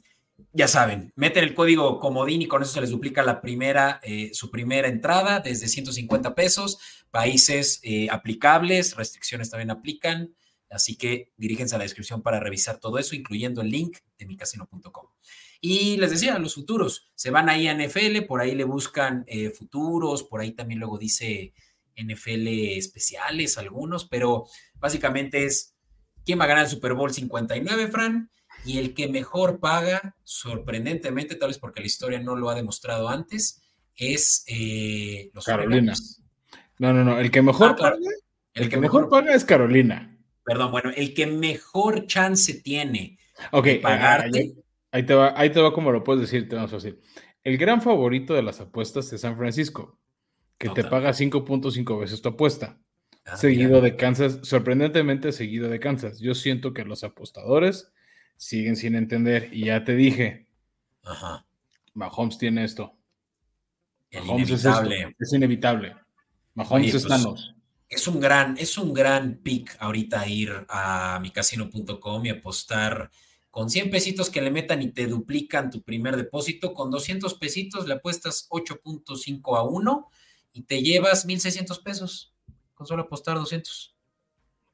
[0.53, 4.31] ya saben, meten el código comodín y con eso se les duplica la primera, eh,
[4.33, 6.79] su primera entrada desde 150 pesos.
[7.11, 10.33] Países eh, aplicables, restricciones también aplican.
[10.71, 15.07] Así que diríjense a la descripción para revisar todo eso, incluyendo el link de micasino.com.
[15.61, 19.27] Y les decía, los futuros, se van ahí a NFL, por ahí le buscan
[19.57, 21.53] futuros, por ahí también luego dice
[21.97, 25.78] NFL especiales algunos, pero básicamente es
[26.29, 28.29] quién va a ganar el Super Bowl 59, Fran,
[28.63, 33.09] y el que mejor paga, sorprendentemente, tal vez porque la historia no lo ha demostrado
[33.09, 33.63] antes,
[33.97, 35.95] es eh, los Carolina.
[36.81, 37.97] No, no, no, el que mejor ah, paga,
[38.53, 40.19] el, que, mejor, paga es Carolina.
[40.45, 43.19] Perdón, bueno, el que mejor chance tiene
[43.51, 44.53] de pagarte.
[44.93, 47.01] Ahí, te va, ahí te va como lo puedes decir, te vamos a decir.
[47.43, 49.99] El gran favorito de las apuestas es San Francisco,
[50.59, 52.79] que te paga 5.5 veces tu apuesta.
[53.31, 56.19] Ah, seguido de Kansas, sorprendentemente seguido de Kansas.
[56.19, 57.93] Yo siento que los apostadores
[58.37, 60.47] siguen sin entender y ya te dije,
[61.03, 61.45] Ajá.
[61.93, 62.97] Mahomes tiene esto.
[64.13, 65.17] Mahomes inevitable.
[65.19, 65.97] Es, inevitable.
[66.55, 67.53] Mahomes es pues,
[67.89, 73.11] Es un gran, es un gran pick ahorita ir a micasino.com y apostar
[73.51, 77.87] con 100 pesitos que le metan y te duplican tu primer depósito, con 200 pesitos
[77.87, 80.11] le apuestas 8.5 a 1
[80.55, 82.33] y te llevas 1.600 pesos
[82.79, 83.97] con solo apostar 200.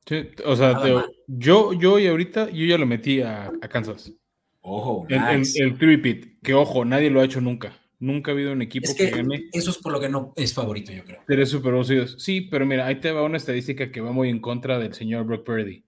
[0.07, 4.13] Sí, o sea, yo, yo y ahorita, yo ya lo metí a, Kansas.
[4.61, 7.73] Ojo, el, el, que ojo, nadie lo ha hecho nunca.
[7.99, 9.49] Nunca ha habido un equipo que, gane.
[9.53, 11.23] Eso es por lo que no es favorito, yo creo.
[11.27, 12.17] Tres Super Bowls.
[12.19, 15.25] Sí, pero mira, ahí te va una estadística que va muy en contra del señor
[15.25, 15.85] Brock Purdy.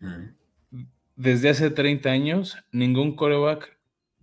[0.00, 0.82] Mm.
[1.14, 3.78] Desde hace 30 años, ningún coreback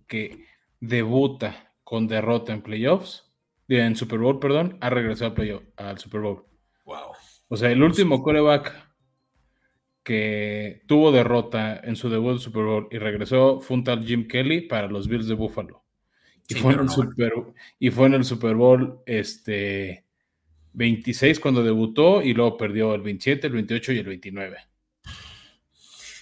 [0.06, 0.44] que
[0.80, 3.30] debuta con derrota en playoffs,
[3.68, 5.34] en Super Bowl, perdón, ha regresado
[5.76, 6.44] al Super Bowl.
[6.84, 7.12] Wow.
[7.52, 8.72] O sea, el último coreback
[10.04, 14.28] que tuvo derrota en su debut de Super Bowl y regresó fue un tal Jim
[14.28, 15.82] Kelly para los Bills de Buffalo.
[16.48, 17.32] Y, fue, en el Super,
[17.80, 20.04] y fue en el Super Bowl este,
[20.74, 24.56] 26 cuando debutó y luego perdió el 27, el 28 y el 29.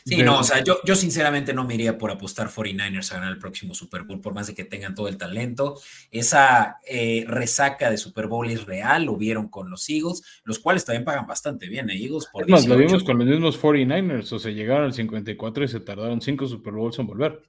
[0.08, 3.32] Sí, no, o sea, yo, yo sinceramente no me iría por apostar 49ers a ganar
[3.32, 5.78] el próximo Super Bowl, por más de que tengan todo el talento.
[6.10, 10.84] Esa eh, resaca de Super Bowl es real, lo vieron con los Eagles, los cuales
[10.84, 11.96] también pagan bastante bien, ¿eh?
[11.96, 15.68] Eagles por más, lo vimos con los mismos 49ers, o sea, llegaron al 54 y
[15.68, 17.42] se tardaron cinco Super Bowls en volver.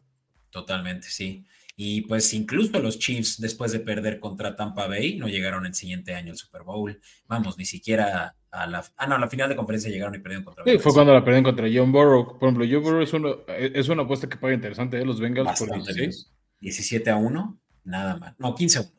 [0.50, 1.46] Totalmente, sí.
[1.82, 6.14] Y pues incluso los Chiefs, después de perder contra Tampa Bay, no llegaron el siguiente
[6.14, 7.00] año al Super Bowl.
[7.26, 8.84] Vamos, ni siquiera a la...
[8.98, 10.64] Ah, no, a la final de conferencia llegaron y perdieron contra...
[10.64, 12.38] Sí, fue cuando la perdieron contra John Burrow.
[12.40, 15.06] Por ejemplo, John Burrow es, uno, es una apuesta que paga interesante, ¿eh?
[15.06, 16.32] Los Bengals por 16.
[16.62, 18.36] 17 a 1, nada mal.
[18.38, 18.92] No, 15 a 1,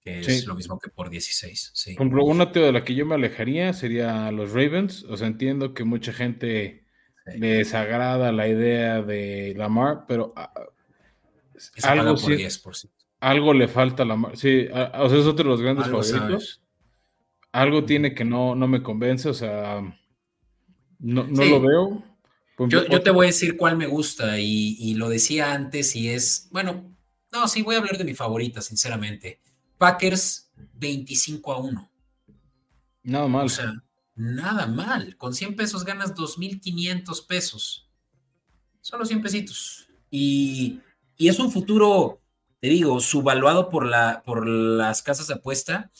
[0.00, 1.70] que es lo mismo que por 16.
[1.74, 1.94] Sí.
[1.94, 5.04] Por ejemplo, una de la que yo me alejaría sería los Ravens.
[5.04, 6.84] O sea, entiendo que mucha gente
[7.36, 10.32] les agrada la idea de Lamar, pero...
[10.36, 10.52] Ah,
[11.82, 12.16] algo,
[13.20, 16.62] algo le falta a la Sí, o sea, es otro de los grandes favoritos.
[17.52, 19.80] Algo tiene que no, no me convence, o sea,
[20.98, 22.04] no, lo veo.
[22.68, 26.94] Yo, te voy a decir cuál me gusta y, lo decía antes y es, bueno,
[27.32, 29.40] no, sí, voy a hablar de mi favorita, sinceramente.
[29.78, 31.90] Packers 25 a 1.
[33.04, 33.46] Nada mal.
[33.46, 33.72] O sea,
[34.14, 35.16] nada mal.
[35.16, 37.88] Con 100 pesos ganas 2.500 pesos.
[38.80, 39.88] Solo 100 pesitos.
[40.10, 40.80] Y
[41.20, 42.22] y es un futuro,
[42.60, 45.90] te digo, subvaluado por, la, por las casas de apuesta.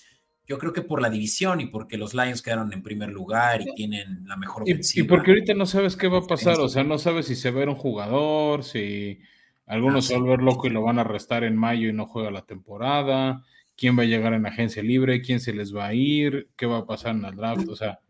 [0.51, 3.73] Yo creo que por la división y porque los Lions quedaron en primer lugar y
[3.77, 5.05] tienen la mejor ofensiva.
[5.05, 7.53] Y, porque ahorita no sabes qué va a pasar, o sea, no sabes si se
[7.53, 9.21] va a ver un jugador, si
[9.65, 12.07] algunos se va a volver loco y lo van a arrestar en mayo y no
[12.07, 13.45] juega la temporada,
[13.77, 16.79] quién va a llegar en agencia libre, quién se les va a ir, qué va
[16.79, 18.01] a pasar en el draft, o sea,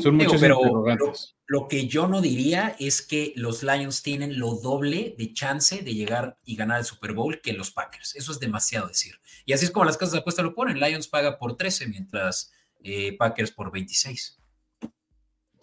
[0.00, 1.36] son muchos interrogantes.
[1.46, 5.94] Lo, que yo no diría es que los Lions tienen lo doble de chance de
[5.94, 8.14] llegar y ganar el Super Bowl que los Packers.
[8.14, 9.14] Eso es demasiado decir.
[9.44, 10.78] Y así es como las casas de apuesta lo ponen.
[10.78, 14.40] Lions paga por 13, mientras eh, Packers por 26.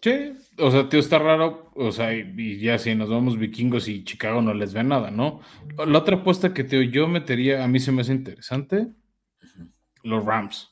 [0.02, 4.04] Sí, o sea, tío, está raro, o sea, y ya si nos vamos vikingos y
[4.04, 5.42] Chicago no les ve nada, ¿no?
[5.88, 8.90] La otra apuesta que tío, yo metería, a mí se me hace interesante,
[10.04, 10.70] los Rams.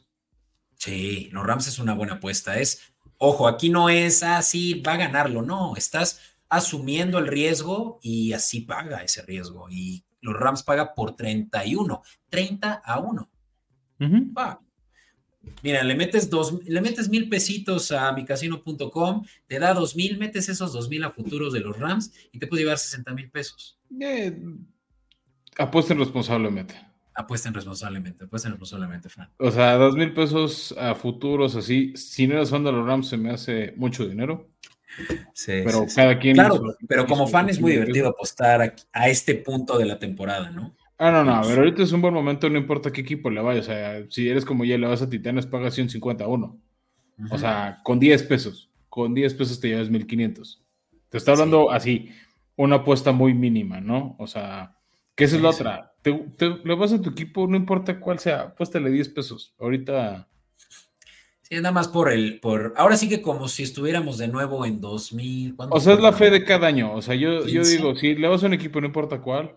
[0.78, 4.94] Sí, los Rams es una buena apuesta, es Ojo, aquí no es así, ah, va
[4.94, 9.70] a ganarlo, no, estás asumiendo el riesgo y así paga ese riesgo.
[9.70, 13.30] Y los Rams paga por 31, 30 a 1.
[15.62, 20.50] Mira, le metes dos, le metes mil pesitos a micasino.com, te da dos mil, metes
[20.50, 23.80] esos dos mil a futuros de los Rams y te puede llevar 60 mil pesos.
[24.00, 24.38] Eh,
[25.58, 26.76] apuesten responsablemente.
[27.16, 29.30] Apuesten responsablemente, apuesten responsablemente, Fran.
[29.38, 33.08] O sea, dos mil pesos a futuros así, si no eres fan de los Rams
[33.08, 34.50] se me hace mucho dinero.
[35.34, 36.36] Sí, pero cada quien.
[36.36, 40.76] Claro, pero como fan es muy divertido apostar a, este punto de la temporada, ¿no?
[40.98, 43.60] Ah, no, no, pero ahorita es un buen momento, no importa qué equipo le vaya.
[43.60, 46.60] O sea, si eres como ya le vas a Titanes, pagas 151.
[47.32, 48.70] O sea, con 10 pesos.
[48.90, 50.64] Con 10 pesos te llevas 1500.
[51.10, 52.10] Te está hablando así,
[52.56, 54.16] una apuesta muy mínima, ¿no?
[54.20, 54.78] O sea,
[55.16, 55.95] ¿qué es la otra?
[56.38, 59.56] Te, le vas a tu equipo, no importa cuál sea, puéstale 10 pesos.
[59.60, 60.28] Ahorita.
[61.42, 64.82] Sí, nada más por el, por, ahora sí que como si estuviéramos de nuevo en
[64.82, 65.56] 2000.
[65.58, 66.94] O sea, es la fe de cada año.
[66.94, 69.56] O sea, yo, yo digo, si le vas a un equipo, no importa cuál,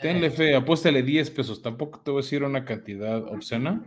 [0.00, 0.30] tenle eh.
[0.30, 1.62] fe, apuéstale 10 pesos.
[1.62, 3.84] Tampoco te voy a decir una cantidad obscena.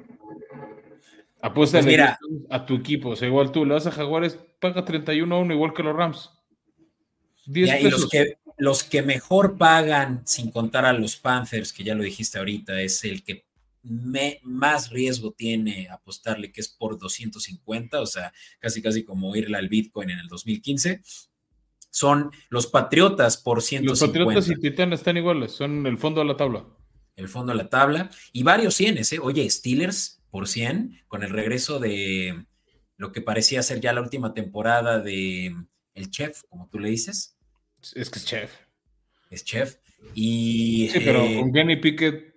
[1.41, 3.09] Apuéstale pues a tu equipo.
[3.09, 5.95] O sea, igual tú le vas a Jaguares, paga 31 a 1, igual que los
[5.95, 6.29] Rams.
[7.47, 7.87] 10 pesos.
[7.87, 12.03] Y los que, los que mejor pagan, sin contar a los Panthers, que ya lo
[12.03, 13.47] dijiste ahorita, es el que
[14.43, 19.67] más riesgo tiene apostarle, que es por 250, o sea, casi casi como irle al
[19.67, 21.01] Bitcoin en el 2015.
[21.89, 23.89] Son los Patriotas por 150.
[23.89, 26.63] Los Patriotas y Titanes están iguales, son el fondo de la tabla.
[27.15, 28.11] El fondo de la tabla.
[28.31, 29.17] Y varios cienes, ¿eh?
[29.17, 32.45] Oye, Steelers por 100, con el regreso de
[32.95, 35.47] lo que parecía ser ya la última temporada de
[35.95, 37.39] El Chef, como tú le dices.
[37.95, 38.51] Es que es chef.
[39.29, 39.77] Es chef.
[40.13, 42.35] Y, sí, pero eh, con Kenny Pickett,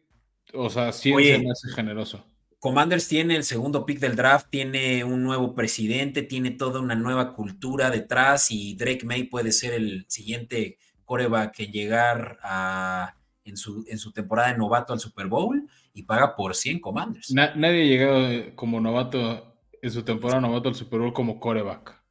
[0.53, 2.25] o sea, sí se me hace generoso.
[2.59, 7.35] Commanders tiene el segundo pick del draft, tiene un nuevo presidente, tiene toda una nueva
[7.35, 13.85] cultura detrás y Drake May puede ser el siguiente coreback en llegar a, en, su,
[13.87, 17.33] en su temporada de novato al Super Bowl y paga por 100 Commanders.
[17.33, 22.03] nadie ha llegado como novato en su temporada novato al Super Bowl como coreback.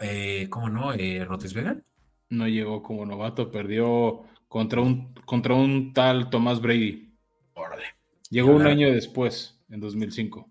[0.00, 0.92] Eh, ¿Cómo no?
[0.92, 1.84] Eh, ¿Rotesberger?
[2.30, 7.12] No llegó como novato, perdió contra un, contra un tal Tomás Brady.
[7.54, 7.84] Órale.
[8.30, 10.50] Llegó un año después, en 2005.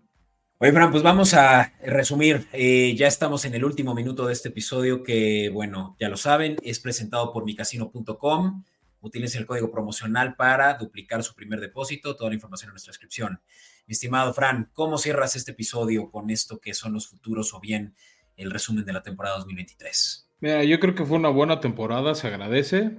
[0.58, 2.46] Oye, Fran, pues vamos a resumir.
[2.52, 6.56] Eh, ya estamos en el último minuto de este episodio que, bueno, ya lo saben,
[6.62, 8.64] es presentado por micasino.com.
[9.00, 12.16] Utilicen el código promocional para duplicar su primer depósito.
[12.16, 13.40] Toda la información en nuestra descripción.
[13.86, 17.94] Mi estimado Fran, ¿cómo cierras este episodio con esto que son los futuros o bien
[18.36, 20.30] el resumen de la temporada 2023?
[20.40, 22.98] Mira, yo creo que fue una buena temporada, se agradece.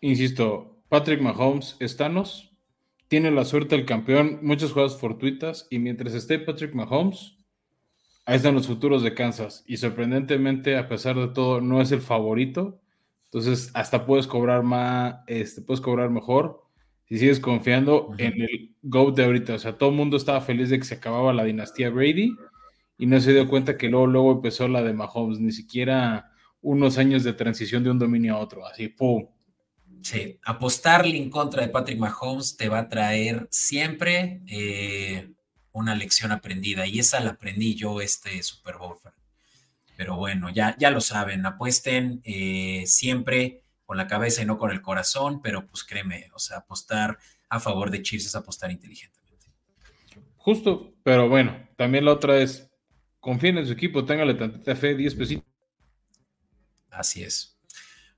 [0.00, 2.52] Insisto, Patrick Mahomes, estanos,
[3.08, 7.36] tiene la suerte el campeón, muchas jugadas fortuitas, y mientras esté Patrick Mahomes,
[8.26, 9.64] ahí están los futuros de Kansas.
[9.66, 12.80] Y sorprendentemente, a pesar de todo, no es el favorito.
[13.26, 16.64] Entonces, hasta puedes cobrar más, este, puedes cobrar mejor
[17.08, 19.54] si sigues confiando en el GOAT de ahorita.
[19.54, 22.36] O sea, todo el mundo estaba feliz de que se acababa la dinastía Brady
[22.98, 26.32] y no se dio cuenta que luego, luego empezó la de Mahomes, ni siquiera
[26.66, 29.28] unos años de transición de un dominio a otro, así, ¡pum!
[30.02, 35.30] Sí, apostarle en contra de Patrick Mahomes te va a traer siempre eh,
[35.70, 38.96] una lección aprendida y esa la aprendí yo este Super Bowl.
[39.96, 44.72] Pero bueno, ya, ya lo saben, apuesten eh, siempre con la cabeza y no con
[44.72, 47.16] el corazón, pero pues créeme, o sea, apostar
[47.48, 49.46] a favor de Chiefs es apostar inteligentemente.
[50.36, 52.68] Justo, pero bueno, también la otra es,
[53.20, 55.55] confíen en su equipo, téngale tanta fe, 10 pesitos.
[56.96, 57.56] Así es.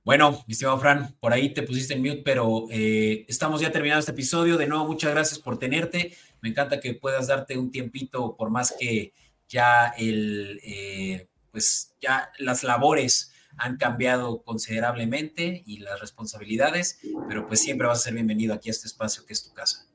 [0.03, 3.99] Bueno, mi estimado Fran, por ahí te pusiste en mute, pero eh, estamos ya terminando
[3.99, 4.57] este episodio.
[4.57, 6.15] De nuevo, muchas gracias por tenerte.
[6.41, 9.13] Me encanta que puedas darte un tiempito, por más que
[9.47, 17.61] ya el, eh, pues ya las labores han cambiado considerablemente y las responsabilidades, pero pues
[17.61, 19.85] siempre vas a ser bienvenido aquí a este espacio que es tu casa.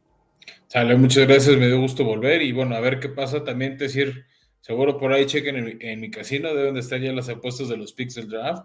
[0.68, 3.42] Sale, muchas gracias, me dio gusto volver y bueno, a ver qué pasa.
[3.42, 4.26] También decir,
[4.64, 7.92] seguro por ahí chequen en mi, casino, deben de estar ya las apuestas de los
[7.92, 8.64] Pixel Draft.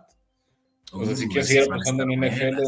[0.93, 2.62] O sea, si quieres seguir trabajando en NFL,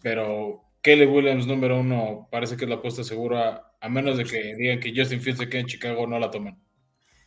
[0.00, 4.54] pero Kelly Williams número uno parece que es la apuesta segura, a menos de que
[4.56, 6.58] digan que Justin Fields se quede en Chicago, no la toman.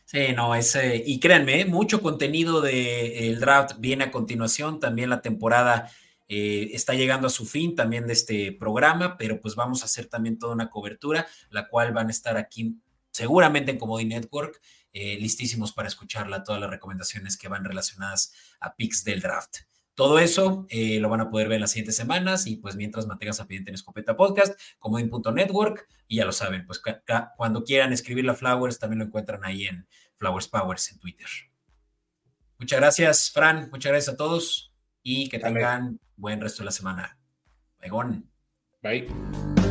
[0.06, 5.88] Sí, no, ese, y créanme, mucho contenido del draft viene a continuación, también la temporada
[6.26, 10.06] eh, está llegando a su fin también de este programa, pero pues vamos a hacer
[10.06, 12.74] también toda una cobertura, la cual van a estar aquí
[13.12, 14.60] seguramente en Comedy Network,
[14.92, 19.58] eh, listísimos para escucharla, todas las recomendaciones que van relacionadas a picks del draft.
[19.94, 23.06] Todo eso eh, lo van a poder ver en las siguientes semanas y pues mientras
[23.06, 26.80] mantengas a pendiente en Escopeta Podcast, Comodín.network y ya lo saben, pues
[27.36, 29.86] cuando quieran escribir la Flowers también lo encuentran ahí en
[30.16, 31.28] Flowers Powers en Twitter.
[32.58, 34.72] Muchas gracias, Fran, muchas gracias a todos
[35.02, 37.18] y que tengan buen resto de la semana.
[37.80, 38.22] Bye.
[38.82, 39.69] Bye.